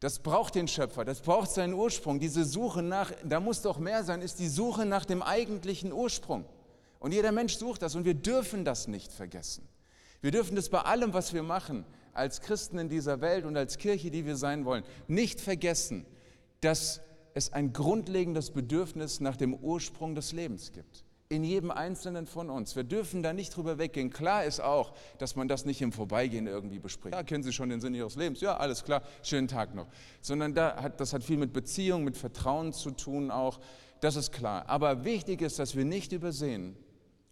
das 0.00 0.18
braucht 0.18 0.54
den 0.54 0.68
Schöpfer, 0.68 1.04
das 1.04 1.20
braucht 1.20 1.50
seinen 1.50 1.74
Ursprung. 1.74 2.18
Diese 2.18 2.44
Suche 2.44 2.82
nach, 2.82 3.12
da 3.24 3.40
muss 3.40 3.62
doch 3.62 3.78
mehr 3.78 4.04
sein, 4.04 4.20
ist 4.20 4.38
die 4.38 4.48
Suche 4.48 4.84
nach 4.84 5.04
dem 5.04 5.22
eigentlichen 5.22 5.92
Ursprung. 5.92 6.44
Und 7.02 7.12
jeder 7.12 7.32
Mensch 7.32 7.56
sucht 7.56 7.82
das 7.82 7.96
und 7.96 8.04
wir 8.04 8.14
dürfen 8.14 8.64
das 8.64 8.86
nicht 8.86 9.12
vergessen. 9.12 9.66
Wir 10.20 10.30
dürfen 10.30 10.54
das 10.54 10.68
bei 10.68 10.82
allem, 10.82 11.12
was 11.12 11.34
wir 11.34 11.42
machen, 11.42 11.84
als 12.12 12.40
Christen 12.40 12.78
in 12.78 12.88
dieser 12.88 13.20
Welt 13.20 13.44
und 13.44 13.56
als 13.56 13.76
Kirche, 13.76 14.12
die 14.12 14.24
wir 14.24 14.36
sein 14.36 14.64
wollen, 14.64 14.84
nicht 15.08 15.40
vergessen, 15.40 16.06
dass 16.60 17.00
es 17.34 17.52
ein 17.52 17.72
grundlegendes 17.72 18.52
Bedürfnis 18.52 19.18
nach 19.18 19.36
dem 19.36 19.52
Ursprung 19.52 20.14
des 20.14 20.30
Lebens 20.30 20.70
gibt. 20.70 21.04
In 21.28 21.42
jedem 21.42 21.72
Einzelnen 21.72 22.26
von 22.26 22.48
uns. 22.48 22.76
Wir 22.76 22.84
dürfen 22.84 23.24
da 23.24 23.32
nicht 23.32 23.56
drüber 23.56 23.78
weggehen. 23.78 24.10
Klar 24.10 24.44
ist 24.44 24.60
auch, 24.60 24.92
dass 25.18 25.34
man 25.34 25.48
das 25.48 25.64
nicht 25.64 25.82
im 25.82 25.90
Vorbeigehen 25.90 26.46
irgendwie 26.46 26.78
bespricht. 26.78 27.16
Ja, 27.16 27.24
kennen 27.24 27.42
Sie 27.42 27.52
schon 27.52 27.70
den 27.70 27.80
Sinn 27.80 27.94
Ihres 27.94 28.14
Lebens? 28.14 28.40
Ja, 28.42 28.58
alles 28.58 28.84
klar, 28.84 29.02
schönen 29.24 29.48
Tag 29.48 29.74
noch. 29.74 29.88
Sondern 30.20 30.54
da 30.54 30.80
hat, 30.80 31.00
das 31.00 31.12
hat 31.12 31.24
viel 31.24 31.38
mit 31.38 31.52
Beziehung, 31.52 32.04
mit 32.04 32.16
Vertrauen 32.16 32.72
zu 32.72 32.92
tun 32.92 33.32
auch. 33.32 33.58
Das 34.00 34.14
ist 34.14 34.30
klar. 34.30 34.68
Aber 34.68 35.04
wichtig 35.04 35.40
ist, 35.42 35.58
dass 35.58 35.74
wir 35.74 35.84
nicht 35.84 36.12
übersehen, 36.12 36.76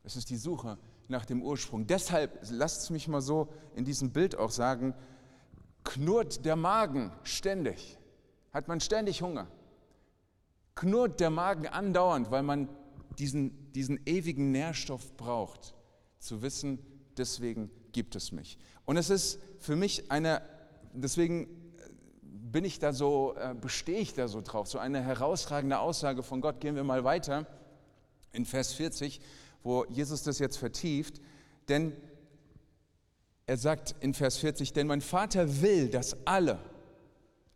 es 0.05 0.17
ist 0.17 0.31
die 0.31 0.37
Suche 0.37 0.79
nach 1.09 1.25
dem 1.25 1.43
Ursprung. 1.43 1.87
Deshalb, 1.87 2.39
lasst 2.51 2.83
es 2.83 2.91
mich 2.91 3.09
mal 3.09 3.21
so 3.21 3.49
in 3.75 3.85
diesem 3.85 4.13
Bild 4.13 4.37
auch 4.37 4.51
sagen, 4.51 4.95
knurrt 5.85 6.45
der 6.45 6.57
Magen 6.57 7.13
ständig. 7.23 7.99
Hat 8.53 8.69
man 8.69 8.81
ständig 8.81 9.23
Hunger 9.23 9.49
knurrt 10.81 11.21
der 11.21 11.29
Magen 11.29 11.67
andauernd, 11.67 12.31
weil 12.31 12.43
man 12.43 12.67
diesen, 13.19 13.71
diesen 13.73 14.01
ewigen 14.07 14.51
Nährstoff 14.51 15.15
braucht, 15.19 15.75
zu 16.19 16.41
wissen, 16.41 16.79
deswegen 17.19 17.71
gibt 17.93 18.17
es 18.17 18.33
mich. 18.33 18.59
Und 18.87 18.97
es 18.97 19.11
ist 19.11 19.41
für 19.59 19.77
mich 19.77 20.11
eine, 20.11 20.41
deswegen 20.95 21.49
bin 22.23 22.65
ich 22.65 22.79
da 22.79 22.95
so, 22.95 23.35
äh, 23.37 23.55
bestehe 23.55 23.99
ich 23.99 24.15
da 24.15 24.27
so 24.27 24.41
drauf, 24.41 24.69
so 24.69 24.79
eine 24.79 25.03
herausragende 25.03 25.79
Aussage 25.79 26.23
von 26.23 26.41
Gott. 26.41 26.61
Gehen 26.61 26.77
wir 26.77 26.85
mal 26.85 27.05
weiter 27.05 27.47
in 28.33 28.47
Vers 28.47 28.73
40, 28.73 29.21
wo 29.62 29.85
Jesus 29.87 30.23
das 30.23 30.38
jetzt 30.38 30.57
vertieft, 30.57 31.20
denn 31.68 31.92
er 33.46 33.57
sagt 33.57 33.96
in 34.01 34.14
Vers 34.14 34.37
40, 34.38 34.73
denn 34.73 34.87
mein 34.87 35.01
Vater 35.01 35.61
will, 35.61 35.88
dass 35.88 36.16
alle, 36.27 36.59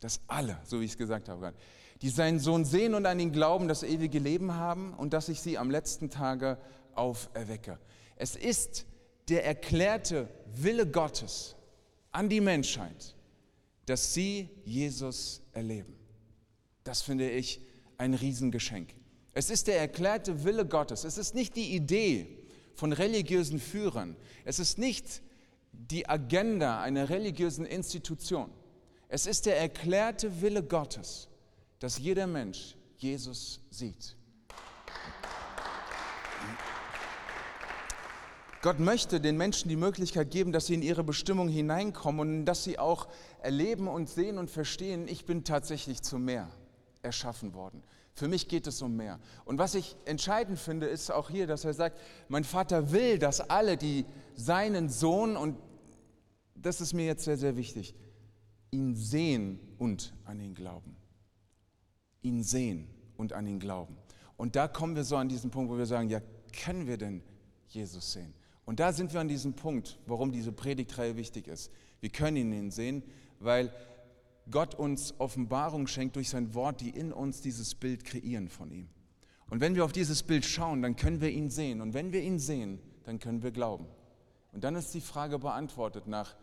dass 0.01 0.21
alle, 0.27 0.59
so 0.65 0.81
wie 0.81 0.85
ich 0.85 0.93
es 0.93 0.99
gesagt 0.99 1.29
habe, 1.29 1.55
die 2.03 2.11
seinen 2.11 2.41
Sohn 2.41 2.65
sehen 2.65 2.95
und 2.95 3.07
an 3.07 3.21
ihn 3.21 3.33
glauben, 3.33 3.69
das 3.69 3.83
ewige 3.83 4.19
Leben 4.19 4.55
haben 4.55 4.93
und 4.95 5.13
dass 5.13 5.29
ich 5.29 5.41
sie 5.41 5.57
am 5.57 5.71
letzten 5.71 6.11
Tage 6.11 6.59
auferwecke. 6.95 7.79
Es 8.17 8.37
ist 8.37 8.87
der 9.29 9.45
erklärte 9.47 10.29
Wille 10.55 10.87
Gottes 10.87 11.57
an 12.13 12.29
die 12.29 12.41
Menschheit, 12.41 13.15
dass 13.87 14.15
sie 14.15 14.49
Jesus 14.65 15.43
erleben. 15.53 15.95
Das 16.83 17.03
finde 17.03 17.31
ich 17.31 17.61
ein 17.99 18.15
Riesengeschenk. 18.15 18.95
Es 19.35 19.51
ist 19.51 19.67
der 19.67 19.81
erklärte 19.81 20.45
Wille 20.45 20.65
Gottes. 20.65 21.05
Es 21.05 21.19
ist 21.19 21.35
nicht 21.35 21.57
die 21.57 21.75
Idee 21.75 22.39
von 22.75 22.93
religiösen 22.93 23.59
Führern. 23.59 24.17
Es 24.45 24.61
ist 24.61 24.79
nicht 24.79 25.23
die 25.73 26.09
Agenda 26.09 26.81
einer 26.81 27.09
religiösen 27.09 27.67
Institution. 27.67 28.51
Es 29.09 29.27
ist 29.27 29.47
der 29.47 29.59
erklärte 29.61 30.41
Wille 30.41 30.63
Gottes, 30.63 31.29
dass 31.81 31.99
jeder 31.99 32.27
Mensch 32.27 32.77
Jesus 32.97 33.61
sieht. 33.71 34.17
Gott 38.63 38.81
möchte 38.81 39.21
den 39.21 39.37
Menschen 39.37 39.69
die 39.69 39.77
Möglichkeit 39.77 40.31
geben, 40.31 40.51
dass 40.51 40.67
sie 40.67 40.75
in 40.75 40.81
ihre 40.81 41.05
Bestimmung 41.05 41.49
hineinkommen 41.49 42.39
und 42.39 42.45
dass 42.47 42.65
sie 42.65 42.79
auch 42.79 43.09
erleben 43.43 43.89
und 43.89 44.09
sehen 44.09 44.39
und 44.39 44.51
verstehen, 44.51 45.07
ich 45.07 45.27
bin 45.27 45.45
tatsächlich 45.45 46.01
zu 46.01 46.19
mehr 46.19 46.49
erschaffen 47.03 47.53
worden. 47.53 47.83
Für 48.15 48.29
mich 48.29 48.49
geht 48.49 48.67
es 48.67 48.81
um 48.81 48.97
mehr. 48.97 49.19
Und 49.45 49.59
was 49.59 49.75
ich 49.75 49.97
entscheidend 50.05 50.59
finde, 50.59 50.87
ist 50.87 51.11
auch 51.11 51.31
hier, 51.31 51.47
dass 51.47 51.65
er 51.65 51.75
sagt, 51.75 51.99
mein 52.29 52.45
Vater 52.45 52.93
will, 52.93 53.19
dass 53.19 53.41
alle, 53.41 53.77
die 53.77 54.07
seinen 54.37 54.89
Sohn, 54.89 55.37
und 55.37 55.57
das 56.55 56.81
ist 56.81 56.95
mir 56.95 57.07
jetzt 57.07 57.25
sehr, 57.25 57.37
sehr 57.37 57.57
wichtig, 57.57 57.95
ihn 58.71 58.95
sehen 58.95 59.59
und 59.79 60.15
an 60.25 60.41
ihn 60.41 60.55
glauben 60.55 60.97
ihn 62.25 62.43
sehen 62.43 62.89
und 63.17 63.33
an 63.33 63.47
ihn 63.47 63.61
glauben. 63.61 63.97
Und 64.37 64.57
da 64.57 64.67
kommen 64.67 64.97
wir 64.97 65.05
so 65.05 65.17
an 65.17 65.29
diesen 65.29 65.51
Punkt, 65.51 65.71
wo 65.71 65.79
wir 65.79 65.87
sagen, 65.87 66.09
ja, 66.09 66.21
können 66.65 66.89
wir 66.89 66.97
denn 66.97 67.23
Jesus 67.69 68.13
sehen? 68.13 68.35
Und 68.65 68.81
da 68.81 68.93
sind 68.93 69.13
wir 69.13 69.21
an 69.21 69.29
diesem 69.29 69.53
Punkt, 69.53 69.99
warum 70.07 70.33
diese 70.33 70.51
Predigtreihe 70.51 71.17
wichtig 71.17 71.47
ist. 71.47 71.71
Wir 72.01 72.09
können 72.09 72.53
ihn 72.53 72.71
sehen, 72.71 73.03
weil 73.39 73.73
Gott 74.51 74.75
uns 74.75 75.15
Offenbarung 75.19 75.87
schenkt 75.87 76.17
durch 76.17 76.29
sein 76.29 76.55
Wort, 76.55 76.81
die 76.81 76.91
in 76.91 77.13
uns 77.13 77.41
dieses 77.41 77.75
Bild 77.75 78.05
kreieren 78.05 78.49
von 78.49 78.71
ihm. 78.71 78.89
Und 79.51 79.61
wenn 79.61 79.75
wir 79.75 79.85
auf 79.85 79.93
dieses 79.93 80.23
Bild 80.23 80.45
schauen, 80.45 80.83
dann 80.83 80.97
können 80.97 81.21
wir 81.21 81.31
ihn 81.31 81.51
sehen. 81.51 81.81
Und 81.81 81.95
wenn 81.95 82.13
wir 82.13 82.23
ihn 82.23 82.39
sehen, 82.39 82.79
dann 83.05 83.19
können 83.19 83.43
wir 83.43 83.51
glauben. 83.51 83.87
Und 84.53 84.65
dann 84.65 84.75
ist 84.77 84.95
die 84.95 85.01
Frage 85.01 85.39
beantwortet 85.39 86.07
nach 86.07 86.37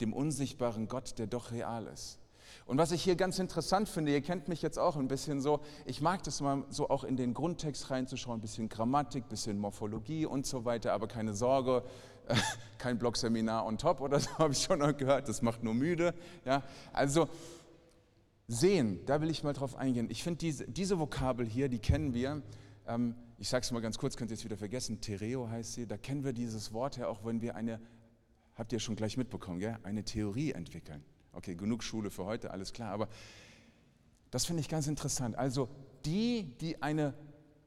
dem 0.00 0.12
unsichtbaren 0.12 0.88
Gott, 0.88 1.18
der 1.18 1.26
doch 1.26 1.50
real 1.50 1.86
ist. 1.86 2.18
Und 2.66 2.78
was 2.78 2.92
ich 2.92 3.02
hier 3.02 3.16
ganz 3.16 3.38
interessant 3.38 3.88
finde, 3.88 4.12
ihr 4.12 4.22
kennt 4.22 4.48
mich 4.48 4.62
jetzt 4.62 4.78
auch 4.78 4.96
ein 4.96 5.08
bisschen 5.08 5.40
so, 5.40 5.60
ich 5.84 6.00
mag 6.00 6.22
das 6.22 6.40
mal 6.40 6.64
so 6.68 6.88
auch 6.88 7.04
in 7.04 7.16
den 7.16 7.34
Grundtext 7.34 7.90
reinzuschauen, 7.90 8.38
ein 8.38 8.40
bisschen 8.40 8.68
Grammatik, 8.68 9.24
ein 9.24 9.28
bisschen 9.28 9.58
Morphologie 9.58 10.26
und 10.26 10.46
so 10.46 10.64
weiter, 10.64 10.92
aber 10.92 11.08
keine 11.08 11.34
Sorge, 11.34 11.84
kein 12.78 12.98
Blogseminar 12.98 13.66
on 13.66 13.78
top 13.78 14.00
oder 14.00 14.20
so, 14.20 14.30
habe 14.38 14.52
ich 14.52 14.62
schon 14.62 14.80
noch 14.80 14.96
gehört, 14.96 15.28
das 15.28 15.42
macht 15.42 15.62
nur 15.62 15.74
müde. 15.74 16.14
Ja? 16.44 16.62
Also 16.92 17.28
sehen, 18.48 19.00
da 19.06 19.20
will 19.20 19.30
ich 19.30 19.42
mal 19.42 19.52
drauf 19.52 19.76
eingehen. 19.76 20.08
Ich 20.10 20.22
finde 20.22 20.38
diese, 20.38 20.66
diese 20.66 20.98
Vokabel 20.98 21.46
hier, 21.46 21.68
die 21.68 21.78
kennen 21.78 22.14
wir. 22.14 22.42
Ähm, 22.86 23.14
ich 23.38 23.48
sage 23.48 23.64
es 23.64 23.70
mal 23.70 23.80
ganz 23.80 23.98
kurz, 23.98 24.16
könnt 24.16 24.30
ihr 24.30 24.34
es 24.34 24.44
wieder 24.44 24.56
vergessen, 24.56 25.00
Tereo 25.00 25.48
heißt 25.48 25.74
sie, 25.74 25.86
da 25.86 25.96
kennen 25.96 26.24
wir 26.24 26.32
dieses 26.32 26.72
Wort 26.72 26.96
ja 26.96 27.08
auch, 27.08 27.24
wenn 27.24 27.40
wir 27.40 27.54
eine, 27.54 27.80
habt 28.54 28.72
ihr 28.72 28.80
schon 28.80 28.96
gleich 28.96 29.16
mitbekommen, 29.16 29.60
gell? 29.60 29.78
eine 29.82 30.04
Theorie 30.04 30.52
entwickeln. 30.52 31.02
Okay, 31.32 31.54
genug 31.54 31.84
Schule 31.84 32.10
für 32.10 32.24
heute, 32.24 32.50
alles 32.50 32.72
klar. 32.72 32.92
Aber 32.92 33.08
das 34.30 34.44
finde 34.44 34.60
ich 34.60 34.68
ganz 34.68 34.88
interessant. 34.88 35.38
Also 35.38 35.68
die, 36.04 36.56
die 36.60 36.82
eine 36.82 37.14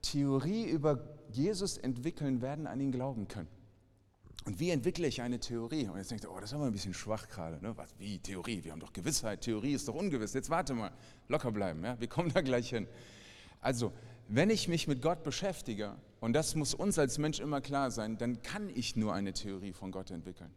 Theorie 0.01 0.65
über 0.65 1.07
Jesus 1.31 1.77
entwickeln, 1.77 2.41
werden 2.41 2.67
an 2.67 2.79
ihn 2.79 2.91
glauben 2.91 3.27
können. 3.27 3.47
Und 4.45 4.59
wie 4.59 4.71
entwickle 4.71 5.07
ich 5.07 5.21
eine 5.21 5.39
Theorie? 5.39 5.87
Und 5.87 5.97
jetzt 5.97 6.11
denkt 6.11 6.25
ihr, 6.25 6.31
oh, 6.31 6.39
das 6.39 6.49
ist 6.49 6.53
aber 6.53 6.65
ein 6.65 6.73
bisschen 6.73 6.93
schwach 6.93 7.29
gerade. 7.29 7.61
Ne? 7.63 7.75
Was, 7.77 7.97
wie 7.97 8.19
Theorie? 8.19 8.63
Wir 8.63 8.73
haben 8.73 8.81
doch 8.81 8.91
Gewissheit. 8.91 9.41
Theorie 9.41 9.73
ist 9.73 9.87
doch 9.87 9.95
ungewiss. 9.95 10.33
Jetzt 10.33 10.49
warte 10.49 10.73
mal, 10.73 10.91
locker 11.29 11.51
bleiben. 11.51 11.83
Ja? 11.83 11.99
Wir 11.99 12.07
kommen 12.07 12.31
da 12.33 12.41
gleich 12.41 12.69
hin. 12.69 12.87
Also, 13.61 13.93
wenn 14.27 14.49
ich 14.49 14.67
mich 14.67 14.87
mit 14.87 15.01
Gott 15.01 15.23
beschäftige, 15.23 15.95
und 16.19 16.33
das 16.33 16.55
muss 16.55 16.73
uns 16.73 16.99
als 16.99 17.17
Mensch 17.17 17.39
immer 17.39 17.61
klar 17.61 17.91
sein, 17.91 18.17
dann 18.17 18.41
kann 18.41 18.69
ich 18.69 18.95
nur 18.95 19.13
eine 19.13 19.31
Theorie 19.31 19.71
von 19.71 19.91
Gott 19.91 20.11
entwickeln. 20.11 20.51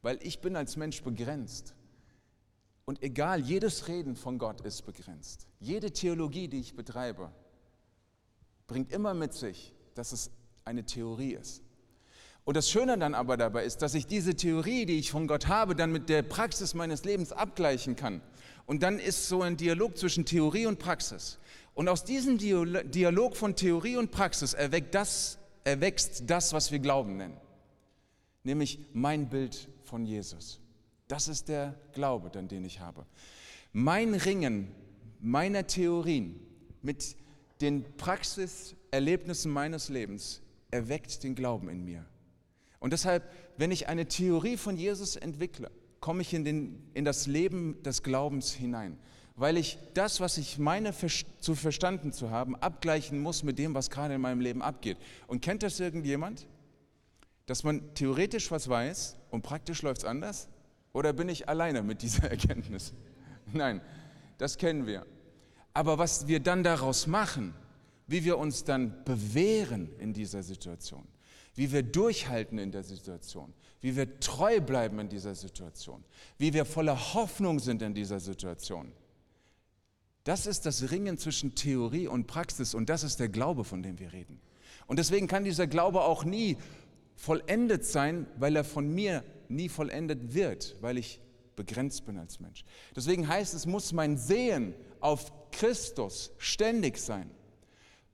Weil 0.00 0.18
ich 0.22 0.40
bin 0.40 0.56
als 0.56 0.76
Mensch 0.76 1.02
begrenzt. 1.02 1.74
Und 2.86 3.02
egal, 3.02 3.40
jedes 3.40 3.88
Reden 3.88 4.16
von 4.16 4.38
Gott 4.38 4.60
ist 4.62 4.86
begrenzt. 4.86 5.46
Jede 5.58 5.90
Theologie, 5.90 6.48
die 6.48 6.60
ich 6.60 6.74
betreibe, 6.74 7.32
bringt 8.66 8.92
immer 8.92 9.12
mit 9.12 9.34
sich, 9.34 9.74
dass 9.94 10.12
es 10.12 10.30
eine 10.64 10.84
Theorie 10.84 11.34
ist. 11.34 11.65
Und 12.46 12.56
das 12.56 12.70
Schöne 12.70 12.96
dann 12.96 13.14
aber 13.14 13.36
dabei 13.36 13.64
ist, 13.64 13.82
dass 13.82 13.94
ich 13.94 14.06
diese 14.06 14.36
Theorie, 14.36 14.86
die 14.86 15.00
ich 15.00 15.10
von 15.10 15.26
Gott 15.26 15.48
habe, 15.48 15.74
dann 15.74 15.90
mit 15.90 16.08
der 16.08 16.22
Praxis 16.22 16.74
meines 16.74 17.04
Lebens 17.04 17.32
abgleichen 17.32 17.96
kann. 17.96 18.22
Und 18.66 18.84
dann 18.84 19.00
ist 19.00 19.28
so 19.28 19.42
ein 19.42 19.56
Dialog 19.56 19.98
zwischen 19.98 20.24
Theorie 20.24 20.66
und 20.66 20.78
Praxis. 20.78 21.40
Und 21.74 21.88
aus 21.88 22.04
diesem 22.04 22.38
Dialog 22.38 23.36
von 23.36 23.56
Theorie 23.56 23.96
und 23.96 24.12
Praxis 24.12 24.54
erweckt 24.54 24.94
das, 24.94 25.38
erwächst 25.64 26.30
das, 26.30 26.52
was 26.52 26.70
wir 26.70 26.78
Glauben 26.78 27.16
nennen. 27.16 27.36
Nämlich 28.44 28.78
mein 28.92 29.28
Bild 29.28 29.68
von 29.82 30.06
Jesus. 30.06 30.60
Das 31.08 31.26
ist 31.26 31.48
der 31.48 31.74
Glaube, 31.94 32.30
dann, 32.30 32.46
den 32.46 32.64
ich 32.64 32.78
habe. 32.78 33.06
Mein 33.72 34.14
Ringen 34.14 34.70
meiner 35.18 35.66
Theorien 35.66 36.38
mit 36.80 37.16
den 37.60 37.82
Praxiserlebnissen 37.96 39.50
meines 39.50 39.88
Lebens 39.88 40.42
erweckt 40.70 41.24
den 41.24 41.34
Glauben 41.34 41.68
in 41.68 41.84
mir. 41.84 42.06
Und 42.78 42.92
deshalb, 42.92 43.30
wenn 43.56 43.70
ich 43.70 43.88
eine 43.88 44.06
Theorie 44.06 44.56
von 44.56 44.76
Jesus 44.76 45.16
entwickle, 45.16 45.70
komme 46.00 46.22
ich 46.22 46.34
in, 46.34 46.44
den, 46.44 46.90
in 46.94 47.04
das 47.04 47.26
Leben 47.26 47.82
des 47.82 48.02
Glaubens 48.02 48.52
hinein, 48.52 48.98
weil 49.34 49.56
ich 49.56 49.78
das, 49.94 50.20
was 50.20 50.38
ich 50.38 50.58
meine 50.58 50.94
zu 51.40 51.54
verstanden 51.54 52.12
zu 52.12 52.30
haben, 52.30 52.56
abgleichen 52.56 53.20
muss 53.20 53.42
mit 53.42 53.58
dem, 53.58 53.74
was 53.74 53.90
gerade 53.90 54.14
in 54.14 54.20
meinem 54.20 54.40
Leben 54.40 54.62
abgeht. 54.62 54.98
Und 55.26 55.42
kennt 55.42 55.62
das 55.62 55.80
irgendjemand? 55.80 56.46
Dass 57.46 57.62
man 57.62 57.94
theoretisch 57.94 58.50
was 58.50 58.68
weiß 58.68 59.16
und 59.30 59.42
praktisch 59.42 59.82
läuft 59.82 59.98
es 59.98 60.04
anders? 60.04 60.48
Oder 60.92 61.12
bin 61.12 61.28
ich 61.28 61.48
alleine 61.48 61.82
mit 61.82 62.02
dieser 62.02 62.24
Erkenntnis? 62.30 62.92
Nein, 63.52 63.80
das 64.38 64.56
kennen 64.56 64.86
wir. 64.86 65.06
Aber 65.74 65.98
was 65.98 66.26
wir 66.26 66.40
dann 66.40 66.62
daraus 66.62 67.06
machen, 67.06 67.54
wie 68.06 68.24
wir 68.24 68.38
uns 68.38 68.64
dann 68.64 69.04
bewähren 69.04 69.90
in 69.98 70.14
dieser 70.14 70.42
Situation, 70.42 71.06
wie 71.56 71.72
wir 71.72 71.82
durchhalten 71.82 72.58
in 72.58 72.70
der 72.70 72.84
Situation, 72.84 73.52
wie 73.80 73.96
wir 73.96 74.20
treu 74.20 74.60
bleiben 74.60 74.98
in 75.00 75.08
dieser 75.08 75.34
Situation, 75.34 76.04
wie 76.38 76.52
wir 76.52 76.64
voller 76.64 77.14
Hoffnung 77.14 77.58
sind 77.58 77.82
in 77.82 77.94
dieser 77.94 78.20
Situation. 78.20 78.92
Das 80.24 80.46
ist 80.46 80.66
das 80.66 80.90
Ringen 80.90 81.18
zwischen 81.18 81.54
Theorie 81.54 82.08
und 82.08 82.26
Praxis 82.26 82.74
und 82.74 82.88
das 82.88 83.02
ist 83.02 83.20
der 83.20 83.28
Glaube, 83.28 83.64
von 83.64 83.82
dem 83.82 83.98
wir 83.98 84.12
reden. 84.12 84.40
Und 84.86 84.98
deswegen 84.98 85.26
kann 85.26 85.44
dieser 85.44 85.66
Glaube 85.66 86.02
auch 86.02 86.24
nie 86.24 86.56
vollendet 87.16 87.84
sein, 87.84 88.26
weil 88.36 88.54
er 88.54 88.64
von 88.64 88.94
mir 88.94 89.24
nie 89.48 89.68
vollendet 89.68 90.34
wird, 90.34 90.76
weil 90.80 90.98
ich 90.98 91.20
begrenzt 91.56 92.04
bin 92.04 92.18
als 92.18 92.38
Mensch. 92.38 92.64
Deswegen 92.94 93.26
heißt 93.26 93.54
es, 93.54 93.66
muss 93.66 93.92
mein 93.92 94.18
Sehen 94.18 94.74
auf 95.00 95.32
Christus 95.50 96.32
ständig 96.38 96.98
sein, 96.98 97.30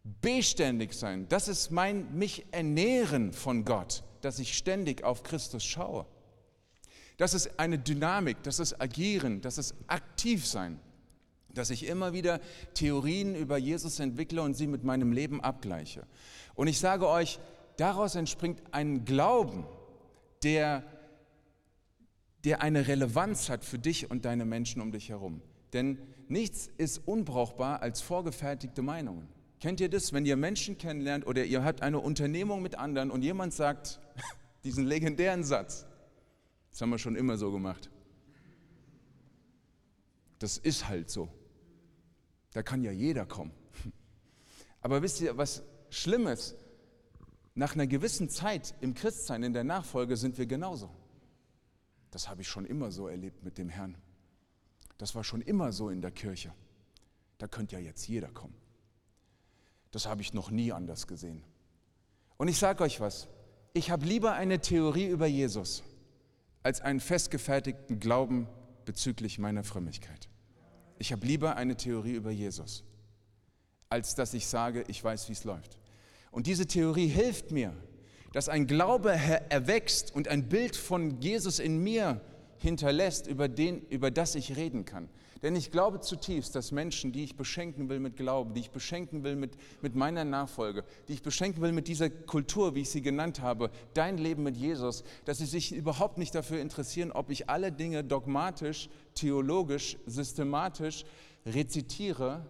beständig 0.04 0.94
sein. 0.94 1.28
Das 1.28 1.48
ist 1.48 1.70
mein 1.70 2.16
mich 2.16 2.46
ernähren 2.50 3.32
von 3.32 3.64
Gott, 3.64 4.02
dass 4.20 4.38
ich 4.38 4.56
ständig 4.56 5.04
auf 5.04 5.22
Christus 5.22 5.64
schaue. 5.64 6.06
Das 7.16 7.34
ist 7.34 7.58
eine 7.58 7.78
Dynamik, 7.78 8.42
das 8.42 8.58
ist 8.58 8.80
Agieren, 8.80 9.40
das 9.42 9.58
ist 9.58 9.74
aktiv 9.86 10.46
sein, 10.46 10.80
dass 11.54 11.70
ich 11.70 11.86
immer 11.86 12.12
wieder 12.12 12.40
Theorien 12.74 13.34
über 13.36 13.58
Jesus 13.58 14.00
entwickle 14.00 14.42
und 14.42 14.54
sie 14.54 14.66
mit 14.66 14.82
meinem 14.82 15.12
Leben 15.12 15.40
abgleiche. 15.40 16.06
Und 16.54 16.66
ich 16.66 16.80
sage 16.80 17.06
euch, 17.06 17.38
daraus 17.76 18.14
entspringt 18.14 18.60
ein 18.72 19.04
Glauben, 19.04 19.66
der, 20.42 20.82
der 22.44 22.62
eine 22.62 22.88
Relevanz 22.88 23.48
hat 23.48 23.64
für 23.64 23.78
dich 23.78 24.10
und 24.10 24.24
deine 24.24 24.44
Menschen 24.44 24.82
um 24.82 24.90
dich 24.90 25.10
herum. 25.10 25.42
Denn 25.72 25.98
nichts 26.28 26.68
ist 26.76 27.06
unbrauchbar 27.06 27.82
als 27.82 28.00
vorgefertigte 28.00 28.82
Meinungen. 28.82 29.28
Kennt 29.62 29.78
ihr 29.80 29.88
das, 29.88 30.12
wenn 30.12 30.26
ihr 30.26 30.34
Menschen 30.36 30.76
kennenlernt 30.76 31.24
oder 31.24 31.44
ihr 31.44 31.62
habt 31.62 31.82
eine 31.82 32.00
Unternehmung 32.00 32.62
mit 32.62 32.74
anderen 32.74 33.12
und 33.12 33.22
jemand 33.22 33.54
sagt 33.54 34.00
diesen 34.64 34.84
legendären 34.84 35.44
Satz, 35.44 35.86
das 36.72 36.80
haben 36.80 36.90
wir 36.90 36.98
schon 36.98 37.14
immer 37.14 37.36
so 37.36 37.52
gemacht. 37.52 37.88
Das 40.40 40.58
ist 40.58 40.88
halt 40.88 41.10
so. 41.10 41.28
Da 42.52 42.64
kann 42.64 42.82
ja 42.82 42.90
jeder 42.90 43.24
kommen. 43.24 43.52
Aber 44.80 45.00
wisst 45.00 45.20
ihr, 45.20 45.36
was 45.36 45.62
Schlimmes? 45.90 46.56
Nach 47.54 47.74
einer 47.74 47.86
gewissen 47.86 48.28
Zeit 48.28 48.74
im 48.80 48.94
Christsein, 48.94 49.44
in 49.44 49.52
der 49.52 49.62
Nachfolge 49.62 50.16
sind 50.16 50.38
wir 50.38 50.46
genauso. 50.46 50.90
Das 52.10 52.28
habe 52.28 52.40
ich 52.42 52.48
schon 52.48 52.64
immer 52.64 52.90
so 52.90 53.06
erlebt 53.06 53.44
mit 53.44 53.58
dem 53.58 53.68
Herrn. 53.68 53.96
Das 54.98 55.14
war 55.14 55.22
schon 55.22 55.40
immer 55.40 55.70
so 55.70 55.88
in 55.88 56.00
der 56.00 56.10
Kirche. 56.10 56.52
Da 57.38 57.46
könnte 57.46 57.76
ja 57.76 57.80
jetzt 57.80 58.08
jeder 58.08 58.32
kommen. 58.32 58.60
Das 59.92 60.06
habe 60.06 60.22
ich 60.22 60.34
noch 60.34 60.50
nie 60.50 60.72
anders 60.72 61.06
gesehen. 61.06 61.44
Und 62.38 62.48
ich 62.48 62.58
sage 62.58 62.82
euch 62.82 63.00
was, 63.00 63.28
ich 63.74 63.90
habe 63.90 64.04
lieber 64.04 64.32
eine 64.32 64.60
Theorie 64.60 65.06
über 65.06 65.26
Jesus 65.26 65.82
als 66.62 66.80
einen 66.80 67.00
festgefertigten 67.00 68.00
Glauben 68.00 68.48
bezüglich 68.84 69.38
meiner 69.38 69.64
Frömmigkeit. 69.64 70.28
Ich 70.98 71.12
habe 71.12 71.26
lieber 71.26 71.56
eine 71.56 71.76
Theorie 71.76 72.12
über 72.12 72.30
Jesus, 72.30 72.84
als 73.88 74.14
dass 74.14 74.34
ich 74.34 74.46
sage, 74.46 74.84
ich 74.88 75.02
weiß, 75.02 75.28
wie 75.28 75.32
es 75.32 75.44
läuft. 75.44 75.78
Und 76.30 76.46
diese 76.46 76.66
Theorie 76.66 77.08
hilft 77.08 77.50
mir, 77.50 77.74
dass 78.32 78.48
ein 78.48 78.66
Glaube 78.66 79.10
erwächst 79.10 80.14
und 80.14 80.28
ein 80.28 80.48
Bild 80.48 80.76
von 80.76 81.20
Jesus 81.20 81.58
in 81.58 81.78
mir 81.82 82.20
hinterlässt, 82.62 83.26
über, 83.26 83.48
den, 83.48 83.82
über 83.88 84.10
das 84.10 84.34
ich 84.34 84.56
reden 84.56 84.84
kann. 84.84 85.08
Denn 85.42 85.56
ich 85.56 85.72
glaube 85.72 86.00
zutiefst, 86.00 86.54
dass 86.54 86.70
Menschen, 86.70 87.10
die 87.10 87.24
ich 87.24 87.36
beschenken 87.36 87.88
will 87.88 87.98
mit 87.98 88.16
Glauben, 88.16 88.54
die 88.54 88.60
ich 88.60 88.70
beschenken 88.70 89.24
will 89.24 89.34
mit, 89.34 89.56
mit 89.82 89.96
meiner 89.96 90.24
Nachfolge, 90.24 90.84
die 91.08 91.14
ich 91.14 91.22
beschenken 91.22 91.60
will 91.60 91.72
mit 91.72 91.88
dieser 91.88 92.10
Kultur, 92.10 92.76
wie 92.76 92.82
ich 92.82 92.90
sie 92.90 93.02
genannt 93.02 93.40
habe, 93.40 93.70
dein 93.92 94.18
Leben 94.18 94.44
mit 94.44 94.56
Jesus, 94.56 95.02
dass 95.24 95.38
sie 95.38 95.46
sich 95.46 95.74
überhaupt 95.74 96.16
nicht 96.16 96.34
dafür 96.34 96.60
interessieren, 96.60 97.10
ob 97.10 97.30
ich 97.30 97.50
alle 97.50 97.72
Dinge 97.72 98.04
dogmatisch, 98.04 98.88
theologisch, 99.14 99.98
systematisch 100.06 101.04
rezitiere. 101.44 102.46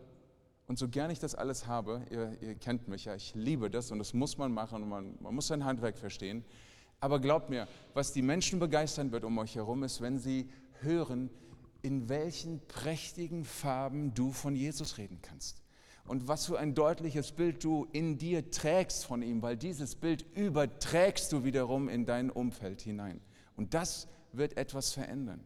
Und 0.67 0.79
so 0.79 0.87
gern 0.87 1.11
ich 1.11 1.19
das 1.19 1.35
alles 1.35 1.67
habe, 1.67 2.03
ihr, 2.11 2.37
ihr 2.43 2.55
kennt 2.57 2.89
mich 2.89 3.07
ja, 3.07 3.15
ich 3.15 3.35
liebe 3.35 3.71
das 3.71 3.91
und 3.91 3.99
das 3.99 4.13
muss 4.13 4.37
man 4.37 4.53
machen 4.53 4.83
und 4.83 4.89
man, 4.91 5.15
man 5.21 5.35
muss 5.35 5.47
sein 5.47 5.65
Handwerk 5.65 5.97
verstehen. 5.97 6.45
Aber 7.03 7.19
glaubt 7.19 7.51
mir, 7.51 7.67
was 7.95 8.13
die 8.13 8.23
Menschen 8.23 8.61
begeistern 8.61 9.11
wird 9.11 9.25
um 9.25 9.37
euch 9.39 9.57
herum, 9.57 9.83
ist, 9.83 10.01
wenn 10.01 10.21
sie 10.21 10.49
hören, 10.83 11.31
in 11.83 12.09
welchen 12.09 12.65
prächtigen 12.69 13.45
Farben 13.45 14.15
du 14.15 14.31
von 14.31 14.55
Jesus 14.55 14.99
reden 14.99 15.19
kannst. 15.21 15.63
Und 16.05 16.29
was 16.29 16.47
für 16.47 16.61
ein 16.61 16.77
deutliches 16.77 17.33
Bild 17.33 17.65
du 17.65 17.89
in 17.91 18.19
dir 18.19 18.53
trägst 18.53 19.05
von 19.05 19.21
ihm, 19.21 19.43
weil 19.43 19.57
dieses 19.57 19.97
Bild 19.97 20.25
überträgst 20.37 21.33
du 21.33 21.43
wiederum 21.43 21.89
in 21.89 22.07
dein 22.07 22.31
Umfeld 22.31 22.83
hinein. 22.83 23.21
Und 23.57 23.75
das 23.75 24.07
wird 24.33 24.57
etwas 24.57 24.93
verändern. 24.93 25.41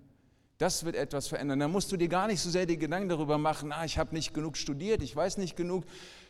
Das 0.59 0.85
wird 0.85 0.95
etwas 0.95 1.27
verändern. 1.27 1.61
Da 1.61 1.69
musst 1.69 1.91
du 1.91 1.97
dir 1.97 2.09
gar 2.09 2.27
nicht 2.27 2.41
so 2.41 2.51
sehr 2.51 2.67
die 2.67 2.77
Gedanken 2.77 3.09
darüber 3.09 3.39
machen, 3.39 3.73
ah, 3.73 3.87
ich 3.87 3.97
habe 3.97 4.15
nicht 4.15 4.35
genug 4.35 4.59
studiert, 4.59 5.03
ich 5.03 5.17
weiß 5.17 5.39
nicht 5.39 5.57
genug, 5.57 5.85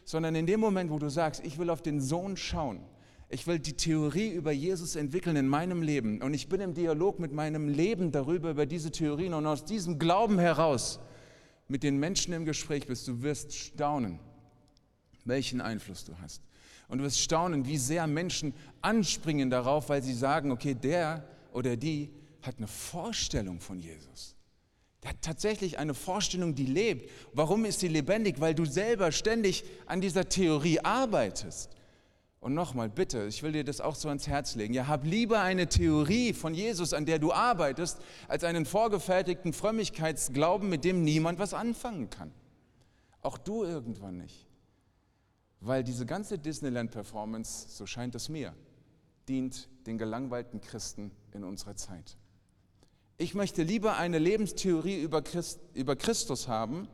sondern 0.04 0.36
in 0.36 0.46
dem 0.46 0.60
Moment, 0.60 0.92
wo 0.92 1.00
du 1.00 1.08
sagst, 1.08 1.44
ich 1.44 1.58
will 1.58 1.68
auf 1.68 1.82
den 1.82 2.00
Sohn 2.00 2.36
schauen, 2.36 2.80
ich 3.28 3.46
will 3.46 3.58
die 3.58 3.72
Theorie 3.72 4.30
über 4.30 4.52
Jesus 4.52 4.94
entwickeln 4.94 5.36
in 5.36 5.48
meinem 5.48 5.82
Leben. 5.82 6.22
Und 6.22 6.32
ich 6.34 6.48
bin 6.48 6.60
im 6.60 6.74
Dialog 6.74 7.18
mit 7.18 7.32
meinem 7.32 7.68
Leben 7.68 8.12
darüber, 8.12 8.50
über 8.50 8.66
diese 8.66 8.90
Theorien. 8.92 9.34
Und 9.34 9.46
aus 9.46 9.64
diesem 9.64 9.98
Glauben 9.98 10.38
heraus 10.38 11.00
mit 11.66 11.82
den 11.82 11.98
Menschen 11.98 12.32
im 12.32 12.44
Gespräch 12.44 12.86
bist, 12.86 13.08
du 13.08 13.22
wirst 13.22 13.52
staunen, 13.52 14.20
welchen 15.24 15.60
Einfluss 15.60 16.04
du 16.04 16.16
hast. 16.20 16.42
Und 16.88 16.98
du 16.98 17.04
wirst 17.04 17.20
staunen, 17.20 17.66
wie 17.66 17.78
sehr 17.78 18.06
Menschen 18.06 18.54
anspringen 18.80 19.50
darauf, 19.50 19.88
weil 19.88 20.02
sie 20.02 20.14
sagen, 20.14 20.52
okay, 20.52 20.74
der 20.74 21.28
oder 21.52 21.76
die 21.76 22.10
hat 22.42 22.58
eine 22.58 22.68
Vorstellung 22.68 23.58
von 23.60 23.80
Jesus. 23.80 24.36
Der 25.02 25.10
hat 25.10 25.22
tatsächlich 25.22 25.78
eine 25.78 25.94
Vorstellung, 25.94 26.54
die 26.54 26.66
lebt. 26.66 27.10
Warum 27.32 27.64
ist 27.64 27.80
sie 27.80 27.88
lebendig? 27.88 28.40
Weil 28.40 28.54
du 28.54 28.64
selber 28.64 29.10
ständig 29.10 29.64
an 29.86 30.00
dieser 30.00 30.28
Theorie 30.28 30.78
arbeitest. 30.80 31.70
Und 32.46 32.54
nochmal, 32.54 32.88
bitte, 32.88 33.26
ich 33.26 33.42
will 33.42 33.50
dir 33.50 33.64
das 33.64 33.80
auch 33.80 33.96
so 33.96 34.06
ans 34.06 34.28
Herz 34.28 34.54
legen. 34.54 34.72
Ja, 34.72 34.86
hab 34.86 35.04
lieber 35.04 35.40
eine 35.40 35.66
Theorie 35.66 36.32
von 36.32 36.54
Jesus, 36.54 36.92
an 36.92 37.04
der 37.04 37.18
du 37.18 37.32
arbeitest, 37.32 37.98
als 38.28 38.44
einen 38.44 38.66
vorgefertigten 38.66 39.52
Frömmigkeitsglauben, 39.52 40.68
mit 40.68 40.84
dem 40.84 41.02
niemand 41.02 41.40
was 41.40 41.54
anfangen 41.54 42.08
kann. 42.08 42.30
Auch 43.20 43.36
du 43.36 43.64
irgendwann 43.64 44.18
nicht. 44.18 44.46
Weil 45.58 45.82
diese 45.82 46.06
ganze 46.06 46.38
Disneyland-Performance, 46.38 47.66
so 47.70 47.84
scheint 47.84 48.14
es 48.14 48.28
mir, 48.28 48.54
dient 49.26 49.68
den 49.88 49.98
gelangweilten 49.98 50.60
Christen 50.60 51.10
in 51.32 51.42
unserer 51.42 51.74
Zeit. 51.74 52.16
Ich 53.18 53.34
möchte 53.34 53.64
lieber 53.64 53.96
eine 53.96 54.20
Lebenstheorie 54.20 55.02
über, 55.02 55.20
Christ, 55.20 55.58
über 55.74 55.96
Christus 55.96 56.46
haben, 56.46 56.86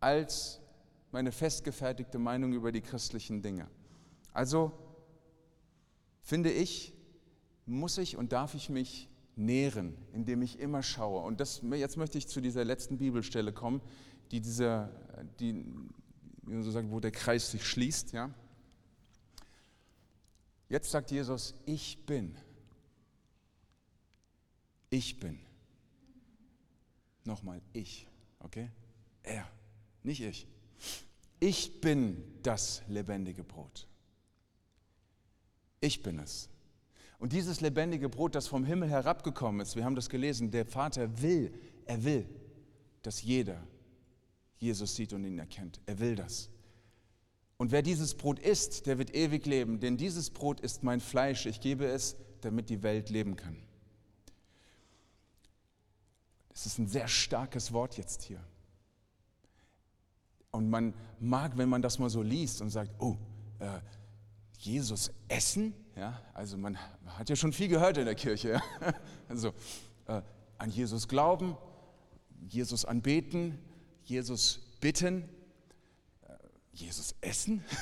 als 0.00 0.60
meine 1.12 1.30
festgefertigte 1.30 2.18
Meinung 2.18 2.52
über 2.52 2.72
die 2.72 2.80
christlichen 2.80 3.42
Dinge. 3.42 3.68
Also 4.32 4.72
finde 6.20 6.50
ich, 6.50 6.94
muss 7.66 7.98
ich 7.98 8.16
und 8.16 8.32
darf 8.32 8.54
ich 8.54 8.68
mich 8.68 9.08
nähren, 9.36 9.96
indem 10.12 10.42
ich 10.42 10.58
immer 10.58 10.82
schaue. 10.82 11.22
Und 11.22 11.40
das, 11.40 11.62
jetzt 11.62 11.96
möchte 11.96 12.18
ich 12.18 12.28
zu 12.28 12.40
dieser 12.40 12.64
letzten 12.64 12.98
Bibelstelle 12.98 13.52
kommen, 13.52 13.80
die 14.30 14.40
dieser, 14.40 14.90
die, 15.40 15.64
so 16.46 16.70
sagen, 16.70 16.90
wo 16.90 17.00
der 17.00 17.10
Kreis 17.10 17.50
sich 17.50 17.66
schließt. 17.66 18.12
Ja? 18.12 18.30
Jetzt 20.68 20.90
sagt 20.90 21.10
Jesus, 21.10 21.54
ich 21.66 22.04
bin. 22.06 22.36
Ich 24.90 25.18
bin. 25.18 25.38
Nochmal, 27.24 27.60
ich. 27.72 28.06
Okay? 28.40 28.70
Er, 29.22 29.48
nicht 30.02 30.22
ich. 30.22 30.46
Ich 31.38 31.80
bin 31.80 32.22
das 32.42 32.82
lebendige 32.88 33.44
Brot. 33.44 33.86
Ich 35.80 36.02
bin 36.02 36.18
es. 36.18 36.48
Und 37.18 37.32
dieses 37.32 37.60
lebendige 37.60 38.08
Brot, 38.08 38.34
das 38.34 38.46
vom 38.46 38.64
Himmel 38.64 38.88
herabgekommen 38.88 39.60
ist, 39.60 39.76
wir 39.76 39.84
haben 39.84 39.94
das 39.94 40.08
gelesen, 40.08 40.50
der 40.50 40.64
Vater 40.64 41.20
will, 41.20 41.52
er 41.84 42.04
will, 42.04 42.26
dass 43.02 43.22
jeder 43.22 43.62
Jesus 44.58 44.94
sieht 44.94 45.12
und 45.12 45.24
ihn 45.24 45.38
erkennt. 45.38 45.80
Er 45.86 45.98
will 45.98 46.16
das. 46.16 46.50
Und 47.56 47.72
wer 47.72 47.82
dieses 47.82 48.14
Brot 48.14 48.38
isst, 48.38 48.86
der 48.86 48.98
wird 48.98 49.14
ewig 49.14 49.44
leben, 49.46 49.80
denn 49.80 49.96
dieses 49.96 50.30
Brot 50.30 50.60
ist 50.60 50.82
mein 50.82 51.00
Fleisch. 51.00 51.46
Ich 51.46 51.60
gebe 51.60 51.86
es, 51.86 52.16
damit 52.40 52.70
die 52.70 52.82
Welt 52.82 53.10
leben 53.10 53.36
kann. 53.36 53.56
Das 56.48 56.66
ist 56.66 56.78
ein 56.78 56.88
sehr 56.88 57.08
starkes 57.08 57.72
Wort 57.72 57.96
jetzt 57.96 58.22
hier. 58.22 58.42
Und 60.50 60.68
man 60.68 60.94
mag, 61.20 61.56
wenn 61.56 61.68
man 61.68 61.80
das 61.80 61.98
mal 61.98 62.10
so 62.10 62.22
liest 62.22 62.60
und 62.60 62.70
sagt, 62.70 62.90
oh, 62.98 63.16
äh, 63.60 63.80
Jesus 64.60 65.10
essen. 65.28 65.74
Ja, 65.96 66.20
also 66.34 66.58
man 66.58 66.78
hat 67.06 67.30
ja 67.30 67.36
schon 67.36 67.52
viel 67.52 67.68
gehört 67.68 67.96
in 67.96 68.04
der 68.04 68.14
Kirche. 68.14 68.50
Ja? 68.50 68.62
Also 69.28 69.54
äh, 70.06 70.22
an 70.58 70.70
Jesus 70.70 71.06
glauben, 71.06 71.56
Jesus 72.48 72.84
anbeten, 72.84 73.58
Jesus 74.04 74.60
bitten, 74.80 75.28
äh, 76.22 76.34
Jesus 76.72 77.14
essen. 77.20 77.64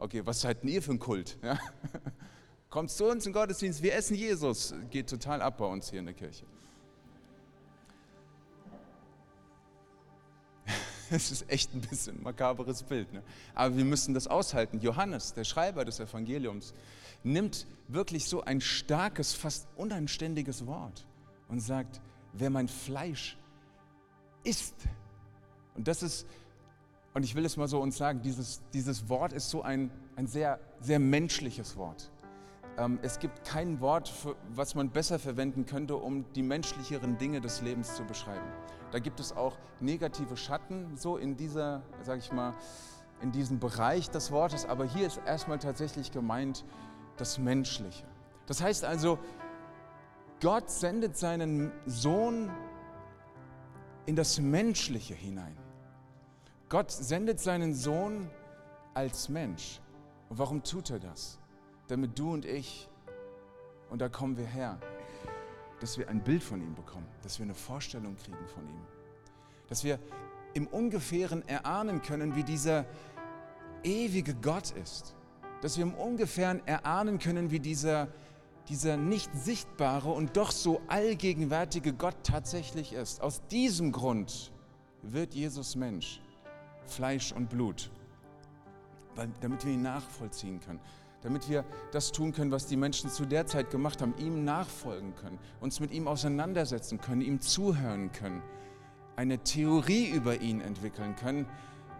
Okay, 0.00 0.24
was 0.24 0.42
seid 0.42 0.62
ihr 0.62 0.80
für 0.80 0.92
ein 0.92 1.00
Kult? 1.00 1.36
Ja? 1.42 1.58
Kommt 2.70 2.92
zu 2.92 3.06
uns 3.06 3.26
in 3.26 3.32
Gottesdienst, 3.32 3.82
wir 3.82 3.92
essen 3.96 4.14
Jesus. 4.14 4.72
Geht 4.90 5.10
total 5.10 5.42
ab 5.42 5.58
bei 5.58 5.64
uns 5.64 5.90
hier 5.90 5.98
in 5.98 6.04
der 6.04 6.14
Kirche. 6.14 6.46
Das 11.10 11.30
ist 11.30 11.50
echt 11.50 11.74
ein 11.74 11.80
bisschen 11.80 12.18
ein 12.18 12.22
makaberes 12.22 12.82
Bild. 12.82 13.12
Ne? 13.12 13.22
Aber 13.54 13.76
wir 13.76 13.84
müssen 13.84 14.14
das 14.14 14.26
aushalten. 14.26 14.80
Johannes, 14.80 15.34
der 15.34 15.44
Schreiber 15.44 15.84
des 15.84 16.00
Evangeliums, 16.00 16.74
nimmt 17.24 17.66
wirklich 17.88 18.26
so 18.26 18.42
ein 18.42 18.60
starkes, 18.60 19.32
fast 19.32 19.68
unanständiges 19.76 20.66
Wort 20.66 21.06
und 21.48 21.60
sagt, 21.60 22.00
wer 22.32 22.50
mein 22.50 22.68
Fleisch 22.68 23.36
isst. 24.44 24.74
Und 25.74 25.88
das 25.88 26.02
ist, 26.02 26.26
und 27.14 27.24
ich 27.24 27.34
will 27.34 27.44
es 27.44 27.56
mal 27.56 27.68
so 27.68 27.80
uns 27.80 27.96
sagen, 27.96 28.22
dieses, 28.22 28.60
dieses 28.72 29.08
Wort 29.08 29.32
ist 29.32 29.50
so 29.50 29.62
ein, 29.62 29.90
ein 30.16 30.26
sehr, 30.26 30.60
sehr 30.80 30.98
menschliches 30.98 31.76
Wort. 31.76 32.10
Ähm, 32.76 32.98
es 33.02 33.18
gibt 33.18 33.44
kein 33.44 33.80
Wort, 33.80 34.08
für, 34.08 34.36
was 34.54 34.74
man 34.74 34.90
besser 34.90 35.18
verwenden 35.18 35.66
könnte, 35.66 35.96
um 35.96 36.24
die 36.34 36.42
menschlicheren 36.42 37.18
Dinge 37.18 37.40
des 37.40 37.60
Lebens 37.62 37.94
zu 37.96 38.04
beschreiben. 38.04 38.46
Da 38.90 38.98
gibt 38.98 39.20
es 39.20 39.36
auch 39.36 39.56
negative 39.80 40.36
Schatten 40.36 40.96
so 40.96 41.16
in 41.16 41.36
dieser, 41.36 41.82
sag 42.02 42.18
ich 42.18 42.32
mal, 42.32 42.54
in 43.20 43.32
diesem 43.32 43.58
Bereich 43.58 44.10
des 44.10 44.30
Wortes, 44.30 44.64
aber 44.64 44.84
hier 44.84 45.06
ist 45.06 45.20
erstmal 45.26 45.58
tatsächlich 45.58 46.12
gemeint 46.12 46.64
das 47.16 47.38
Menschliche. 47.38 48.04
Das 48.46 48.62
heißt 48.62 48.84
also, 48.84 49.18
Gott 50.40 50.70
sendet 50.70 51.16
seinen 51.16 51.72
Sohn 51.84 52.50
in 54.06 54.16
das 54.16 54.38
Menschliche 54.40 55.14
hinein. 55.14 55.56
Gott 56.68 56.90
sendet 56.90 57.40
seinen 57.40 57.74
Sohn 57.74 58.30
als 58.94 59.28
Mensch. 59.28 59.80
Und 60.28 60.38
warum 60.38 60.62
tut 60.62 60.90
er 60.90 60.98
das? 60.98 61.38
Damit 61.88 62.18
du 62.18 62.32
und 62.32 62.44
ich, 62.44 62.88
und 63.90 64.00
da 64.00 64.08
kommen 64.08 64.36
wir 64.36 64.46
her, 64.46 64.78
dass 65.80 65.98
wir 65.98 66.08
ein 66.08 66.22
Bild 66.22 66.42
von 66.42 66.60
ihm 66.60 66.74
bekommen, 66.74 67.06
dass 67.22 67.38
wir 67.38 67.44
eine 67.44 67.54
Vorstellung 67.54 68.16
kriegen 68.16 68.46
von 68.54 68.68
ihm, 68.68 68.80
dass 69.68 69.84
wir 69.84 69.98
im 70.54 70.66
ungefähren 70.66 71.46
erahnen 71.46 72.02
können, 72.02 72.34
wie 72.34 72.42
dieser 72.42 72.86
ewige 73.82 74.34
Gott 74.34 74.70
ist, 74.72 75.14
dass 75.60 75.76
wir 75.76 75.84
im 75.84 75.94
ungefähren 75.94 76.66
erahnen 76.66 77.18
können, 77.18 77.50
wie 77.50 77.60
dieser, 77.60 78.08
dieser 78.68 78.96
nicht 78.96 79.30
sichtbare 79.34 80.10
und 80.10 80.36
doch 80.36 80.50
so 80.50 80.80
allgegenwärtige 80.88 81.92
Gott 81.92 82.16
tatsächlich 82.24 82.92
ist. 82.92 83.20
Aus 83.20 83.42
diesem 83.48 83.92
Grund 83.92 84.52
wird 85.02 85.34
Jesus 85.34 85.76
Mensch, 85.76 86.20
Fleisch 86.86 87.32
und 87.32 87.50
Blut, 87.50 87.90
damit 89.40 89.64
wir 89.64 89.72
ihn 89.72 89.82
nachvollziehen 89.82 90.60
können 90.60 90.80
damit 91.22 91.48
wir 91.48 91.64
das 91.92 92.12
tun 92.12 92.32
können, 92.32 92.50
was 92.50 92.66
die 92.66 92.76
Menschen 92.76 93.10
zu 93.10 93.26
der 93.26 93.46
Zeit 93.46 93.70
gemacht 93.70 94.02
haben, 94.02 94.14
ihm 94.18 94.44
nachfolgen 94.44 95.14
können, 95.16 95.38
uns 95.60 95.80
mit 95.80 95.90
ihm 95.90 96.06
auseinandersetzen 96.06 97.00
können, 97.00 97.20
ihm 97.20 97.40
zuhören 97.40 98.12
können, 98.12 98.42
eine 99.16 99.38
Theorie 99.38 100.08
über 100.08 100.40
ihn 100.40 100.60
entwickeln 100.60 101.16
können, 101.16 101.46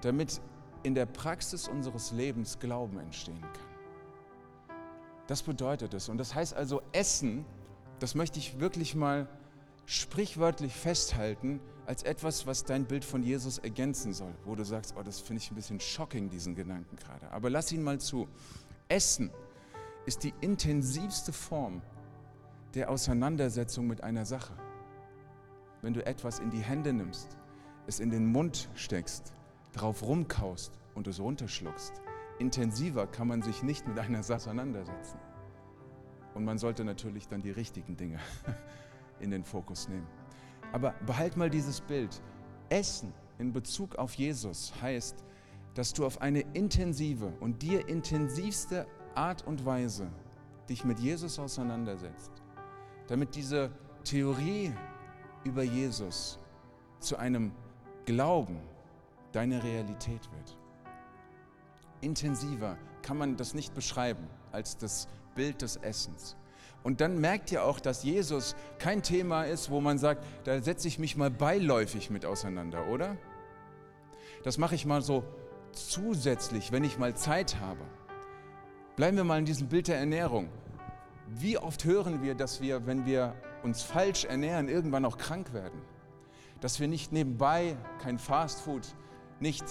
damit 0.02 0.40
in 0.83 0.94
der 0.94 1.07
Praxis 1.07 1.66
unseres 1.66 2.12
Lebens 2.12 2.59
Glauben 2.61 2.98
entstehen 2.98 3.40
kann. 3.40 4.76
Das 5.26 5.42
bedeutet 5.42 5.92
es. 5.94 6.09
Und 6.09 6.18
das 6.18 6.35
heißt 6.35 6.54
also, 6.54 6.81
Essen, 6.92 7.44
das 7.98 8.14
möchte 8.14 8.38
ich 8.38 8.61
wirklich 8.61 8.94
mal 8.94 9.28
sprichwörtlich 9.85 10.74
festhalten, 10.74 11.61
als 11.87 12.02
etwas, 12.02 12.46
was 12.46 12.64
dein 12.64 12.85
Bild 12.85 13.04
von 13.04 13.22
Jesus 13.22 13.57
ergänzen 13.57 14.12
soll, 14.12 14.35
wo 14.44 14.54
du 14.54 14.62
sagst, 14.62 14.94
oh, 14.98 15.02
das 15.02 15.20
finde 15.20 15.42
ich 15.42 15.50
ein 15.50 15.54
bisschen 15.54 15.81
shocking, 15.81 16.28
diesen 16.28 16.54
Gedanken 16.54 16.96
gerade. 16.96 17.31
Aber 17.33 17.48
lass 17.48 17.72
ihn 17.72 17.83
mal 17.83 17.98
zu. 17.98 18.28
Essen 18.88 19.31
ist 20.07 20.24
die 20.24 20.33
intensivste 20.40 21.33
Form 21.33 21.83
der 22.74 22.90
Auseinandersetzung 22.90 23.87
mit 23.87 24.03
einer 24.03 24.24
Sache. 24.24 24.55
Wenn 25.83 25.92
du 25.92 26.05
etwas 26.07 26.38
in 26.38 26.51
die 26.51 26.61
Hände 26.61 26.94
nimmst, 26.94 27.37
es 27.87 28.01
in 28.01 28.09
den 28.09 28.33
Mund 28.33 28.70
steckst, 28.74 29.35
drauf 29.72 30.03
rumkaust 30.03 30.79
und 30.94 31.07
es 31.07 31.20
runterschluckst, 31.20 32.01
intensiver 32.38 33.07
kann 33.07 33.29
man 33.29 33.42
sich 33.42 33.62
nicht 33.62 33.87
mit 33.87 33.98
einer 33.98 34.22
Sache 34.22 34.37
auseinandersetzen. 34.37 35.18
Und 36.35 36.44
man 36.44 36.57
sollte 36.57 36.83
natürlich 36.85 37.29
dann 37.29 37.42
die 37.42 37.51
richtigen 37.51 37.96
Dinge 37.96 38.18
in 39.20 39.31
den 39.31 39.44
Fokus 39.44 39.88
nehmen. 39.88 40.07
Aber 40.72 40.94
behalt 41.05 41.37
mal 41.37 41.51
dieses 41.51 41.83
Bild. 41.83 42.22
Essen 42.70 43.12
in 43.38 43.53
Bezug 43.53 43.96
auf 43.96 44.14
Jesus 44.14 44.72
heißt, 44.81 45.24
dass 45.79 45.93
du 45.93 46.05
auf 46.05 46.21
eine 46.21 46.41
intensive 46.55 47.33
und 47.38 47.62
dir 47.62 47.87
intensivste 47.87 48.85
Art 49.14 49.47
und 49.47 49.64
Weise 49.64 50.11
dich 50.69 50.85
mit 50.85 50.99
Jesus 50.99 51.38
auseinandersetzt, 51.38 52.33
damit 53.07 53.37
diese 53.37 53.71
Theorie 54.03 54.73
über 55.45 55.62
Jesus 55.62 56.41
zu 56.99 57.17
einem 57.17 57.53
Glauben 58.07 58.59
deine 59.31 59.62
Realität 59.62 60.29
wird. 60.33 60.59
Intensiver 62.01 62.77
kann 63.03 63.17
man 63.17 63.37
das 63.37 63.55
nicht 63.55 63.73
beschreiben 63.73 64.27
als 64.51 64.79
das 64.79 65.07
Bild 65.37 65.62
des 65.62 65.77
Essens. 65.77 66.37
Und 66.83 67.01
dann 67.01 67.21
merkt 67.21 67.53
ihr 67.53 67.62
auch, 67.62 67.79
dass 67.79 68.03
Jesus 68.03 68.57
kein 68.81 69.05
Thema 69.05 69.45
ist, 69.45 69.71
wo 69.71 69.81
man 69.81 69.99
sagt, 69.99 70.25
da 70.43 70.61
setze 70.61 70.88
ich 70.88 70.99
mich 70.99 71.17
mal 71.17 71.31
beiläufig 71.31 72.11
mit 72.11 72.27
auseinander, 72.27 72.88
oder? 72.88 73.17
Das 74.43 74.59
mache 74.59 74.75
ich 74.75 74.85
mal 74.85 75.03
so 75.03 75.23
zusätzlich, 75.87 76.73
wenn 76.73 76.83
ich 76.83 76.99
mal 76.99 77.14
Zeit 77.14 77.61
habe, 77.61 77.85
bleiben 78.97 79.17
wir 79.17 79.25
mal 79.25 79.38
in 79.38 79.45
diesem 79.45 79.69
Bild 79.69 79.87
der 79.87 79.99
Ernährung. 79.99 80.49
Wie 81.29 81.57
oft 81.59 81.85
hören 81.85 82.23
wir, 82.23 82.35
dass 82.35 82.61
wir, 82.61 82.87
wenn 82.87 83.07
wir 83.07 83.35
uns 83.62 83.83
falsch 83.83 84.25
ernähren, 84.25 84.69
irgendwann 84.69 85.05
auch 85.05 85.19
krank 85.19 85.53
werden? 85.53 85.81
Dass 86.61 86.81
wir 86.81 86.88
nicht 86.88 87.12
nebenbei 87.12 87.77
kein 88.03 88.19
Fastfood, 88.19 88.88
nicht 89.38 89.64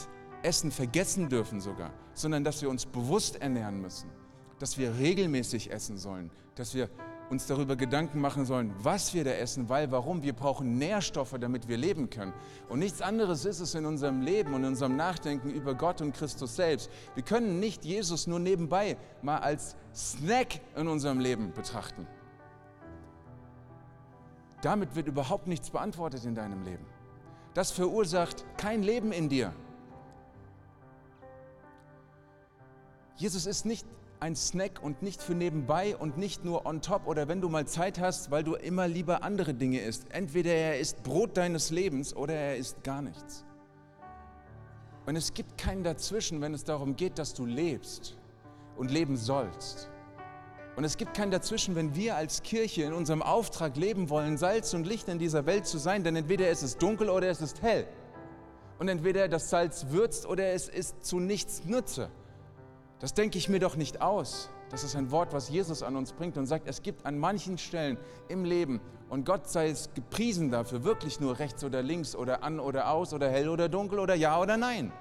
Essen 0.43 0.71
vergessen 0.71 1.27
dürfen 1.27 1.59
sogar, 1.59 1.91
sondern 2.13 2.43
dass 2.43 2.61
wir 2.61 2.69
uns 2.69 2.85
bewusst 2.85 3.41
ernähren 3.41 3.81
müssen, 3.81 4.09
dass 4.59 4.77
wir 4.77 4.97
regelmäßig 4.97 5.71
essen 5.71 5.97
sollen, 5.97 6.31
dass 6.55 6.73
wir 6.73 6.89
uns 7.29 7.45
darüber 7.45 7.75
Gedanken 7.75 8.21
machen 8.21 8.45
sollen, 8.45 8.73
was 8.79 9.13
wir 9.13 9.23
da 9.23 9.31
essen, 9.31 9.69
weil, 9.69 9.91
warum. 9.91 10.23
Wir 10.23 10.33
brauchen 10.33 10.77
Nährstoffe, 10.77 11.35
damit 11.39 11.67
wir 11.67 11.77
leben 11.77 12.09
können. 12.09 12.33
Und 12.69 12.79
nichts 12.79 13.01
anderes 13.01 13.45
ist 13.45 13.59
es 13.59 13.75
in 13.75 13.85
unserem 13.85 14.21
Leben 14.21 14.53
und 14.53 14.61
in 14.61 14.69
unserem 14.69 14.95
Nachdenken 14.95 15.49
über 15.49 15.75
Gott 15.75 16.01
und 16.01 16.13
Christus 16.13 16.55
selbst. 16.55 16.89
Wir 17.15 17.23
können 17.23 17.59
nicht 17.59 17.83
Jesus 17.83 18.27
nur 18.27 18.39
nebenbei 18.39 18.97
mal 19.21 19.39
als 19.39 19.75
Snack 19.93 20.61
in 20.75 20.87
unserem 20.87 21.19
Leben 21.19 21.51
betrachten. 21.53 22.07
Damit 24.61 24.95
wird 24.95 25.07
überhaupt 25.07 25.47
nichts 25.47 25.69
beantwortet 25.69 26.25
in 26.25 26.33
deinem 26.33 26.63
Leben. 26.63 26.85
Das 27.53 27.71
verursacht 27.71 28.45
kein 28.57 28.83
Leben 28.83 29.11
in 29.11 29.29
dir. 29.29 29.53
Jesus 33.17 33.45
ist 33.45 33.65
nicht 33.65 33.85
ein 34.19 34.35
Snack 34.35 34.81
und 34.81 35.01
nicht 35.01 35.21
für 35.21 35.35
nebenbei 35.35 35.95
und 35.95 36.17
nicht 36.17 36.43
nur 36.43 36.65
on 36.65 36.81
top 36.81 37.05
oder 37.05 37.27
wenn 37.27 37.41
du 37.41 37.49
mal 37.49 37.67
Zeit 37.67 37.99
hast, 37.99 38.31
weil 38.31 38.43
du 38.43 38.55
immer 38.55 38.87
lieber 38.87 39.23
andere 39.23 39.53
Dinge 39.53 39.79
isst. 39.81 40.05
Entweder 40.09 40.51
er 40.51 40.79
ist 40.79 41.03
Brot 41.03 41.37
deines 41.37 41.69
Lebens 41.69 42.15
oder 42.15 42.33
er 42.33 42.57
ist 42.57 42.83
gar 42.83 43.01
nichts. 43.01 43.45
Und 45.05 45.15
es 45.15 45.33
gibt 45.33 45.57
keinen 45.57 45.83
dazwischen, 45.83 46.41
wenn 46.41 46.53
es 46.53 46.63
darum 46.63 46.95
geht, 46.95 47.19
dass 47.19 47.33
du 47.33 47.45
lebst 47.45 48.17
und 48.75 48.91
leben 48.91 49.15
sollst. 49.17 49.89
Und 50.75 50.83
es 50.83 50.97
gibt 50.97 51.13
keinen 51.15 51.31
dazwischen, 51.31 51.75
wenn 51.75 51.95
wir 51.95 52.15
als 52.15 52.43
Kirche 52.43 52.83
in 52.83 52.93
unserem 52.93 53.21
Auftrag 53.21 53.77
leben 53.77 54.09
wollen, 54.09 54.37
Salz 54.37 54.73
und 54.73 54.85
Licht 54.85 55.07
in 55.07 55.17
dieser 55.17 55.45
Welt 55.45 55.65
zu 55.65 55.77
sein, 55.77 56.03
denn 56.03 56.15
entweder 56.15 56.49
es 56.49 56.61
ist 56.61 56.81
dunkel 56.81 57.09
oder 57.09 57.29
es 57.29 57.41
ist 57.41 57.61
hell. 57.61 57.87
Und 58.77 58.89
entweder 58.89 59.27
das 59.27 59.49
Salz 59.49 59.87
würzt 59.89 60.27
oder 60.27 60.51
es 60.53 60.67
ist 60.67 61.03
zu 61.03 61.19
nichts 61.19 61.63
Nutze. 61.65 62.11
Das 62.99 63.13
denke 63.13 63.37
ich 63.37 63.47
mir 63.47 63.59
doch 63.59 63.75
nicht 63.75 64.01
aus. 64.01 64.49
Das 64.69 64.83
ist 64.83 64.95
ein 64.95 65.11
Wort, 65.11 65.33
was 65.33 65.49
Jesus 65.49 65.83
an 65.83 65.95
uns 65.95 66.11
bringt 66.11 66.37
und 66.37 66.45
sagt, 66.45 66.67
es 66.67 66.81
gibt 66.81 67.05
an 67.05 67.17
manchen 67.17 67.57
Stellen 67.57 67.97
im 68.27 68.43
Leben, 68.43 68.81
und 69.09 69.25
Gott 69.25 69.47
sei 69.47 69.69
es 69.69 69.93
gepriesen 69.93 70.51
dafür, 70.51 70.83
wirklich 70.83 71.21
nur 71.21 71.39
rechts 71.39 71.63
oder 71.63 71.81
links 71.81 72.13
oder 72.13 72.43
an 72.43 72.59
oder 72.59 72.91
aus 72.91 73.13
oder 73.13 73.29
hell 73.29 73.47
oder 73.47 73.69
dunkel 73.69 73.99
oder 73.99 74.15
ja 74.15 74.37
oder 74.41 74.57
nein. 74.57 74.91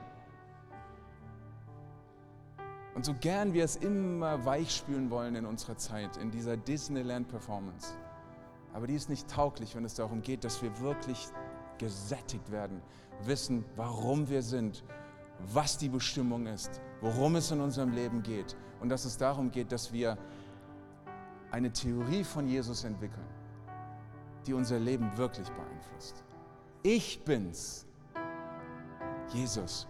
Und 2.94 3.04
so 3.04 3.14
gern 3.14 3.52
wir 3.52 3.64
es 3.64 3.74
immer 3.74 4.44
weichspülen 4.44 5.10
wollen 5.10 5.34
in 5.34 5.44
unserer 5.44 5.76
Zeit, 5.76 6.16
in 6.18 6.30
dieser 6.30 6.56
Disneyland-Performance, 6.56 7.94
aber 8.72 8.86
die 8.86 8.94
ist 8.94 9.08
nicht 9.08 9.28
tauglich, 9.28 9.74
wenn 9.74 9.84
es 9.84 9.94
darum 9.94 10.22
geht, 10.22 10.44
dass 10.44 10.62
wir 10.62 10.78
wirklich 10.80 11.26
gesättigt 11.78 12.52
werden, 12.52 12.80
wissen, 13.24 13.64
warum 13.74 14.28
wir 14.28 14.42
sind, 14.42 14.84
was 15.52 15.78
die 15.78 15.88
Bestimmung 15.88 16.46
ist 16.46 16.80
worum 17.00 17.36
es 17.36 17.50
in 17.50 17.60
unserem 17.60 17.92
Leben 17.92 18.22
geht 18.22 18.56
und 18.80 18.88
dass 18.88 19.04
es 19.04 19.16
darum 19.16 19.50
geht, 19.50 19.72
dass 19.72 19.92
wir 19.92 20.16
eine 21.50 21.72
Theorie 21.72 22.24
von 22.24 22.48
Jesus 22.48 22.84
entwickeln, 22.84 23.26
die 24.46 24.52
unser 24.52 24.78
Leben 24.78 25.10
wirklich 25.16 25.48
beeinflusst. 25.48 26.24
Ich 26.82 27.22
bin's, 27.24 27.86
Jesus. 29.32 29.86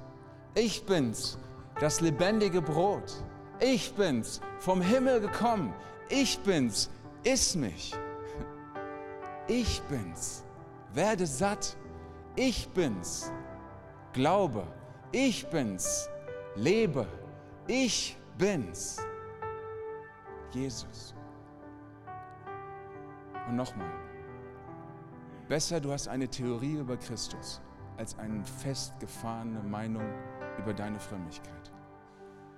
Ich 0.54 0.84
bin's, 0.86 1.38
das 1.80 2.00
lebendige 2.00 2.62
Brot. 2.62 3.12
Ich 3.60 3.92
bin's, 3.94 4.40
vom 4.58 4.80
Himmel 4.80 5.20
gekommen. 5.20 5.74
Ich 6.08 6.38
bin's, 6.40 6.90
iss 7.24 7.54
mich. 7.54 7.94
Ich 9.48 9.82
bin's, 9.82 10.44
werde 10.92 11.26
satt. 11.26 11.76
Ich 12.36 12.68
bin's, 12.70 13.32
glaube, 14.12 14.66
ich 15.12 15.46
bin's, 15.48 16.08
lebe, 16.56 17.06
ich 17.66 18.16
bin's. 18.38 18.98
Jesus. 20.52 21.14
Und 23.48 23.56
nochmal, 23.56 23.92
besser 25.48 25.80
du 25.80 25.92
hast 25.92 26.08
eine 26.08 26.28
Theorie 26.28 26.78
über 26.78 26.96
Christus 26.96 27.60
als 27.96 28.18
eine 28.18 28.44
festgefahrene 28.44 29.62
Meinung 29.62 30.06
über 30.58 30.74
deine 30.74 30.98
Frömmigkeit. 30.98 31.72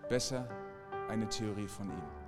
Besser 0.09 0.49
eine 1.09 1.29
Theorie 1.29 1.69
von 1.69 1.91
ihm. 1.91 2.28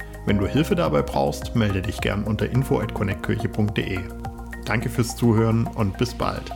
Wenn 0.25 0.37
du 0.37 0.47
Hilfe 0.47 0.75
dabei 0.75 1.01
brauchst, 1.01 1.55
melde 1.55 1.81
dich 1.81 1.99
gern 1.99 2.23
unter 2.23 2.49
info@connectkirche.de. 2.49 3.99
Danke 4.65 4.89
fürs 4.89 5.15
Zuhören 5.15 5.67
und 5.67 5.97
bis 5.97 6.13
bald. 6.13 6.51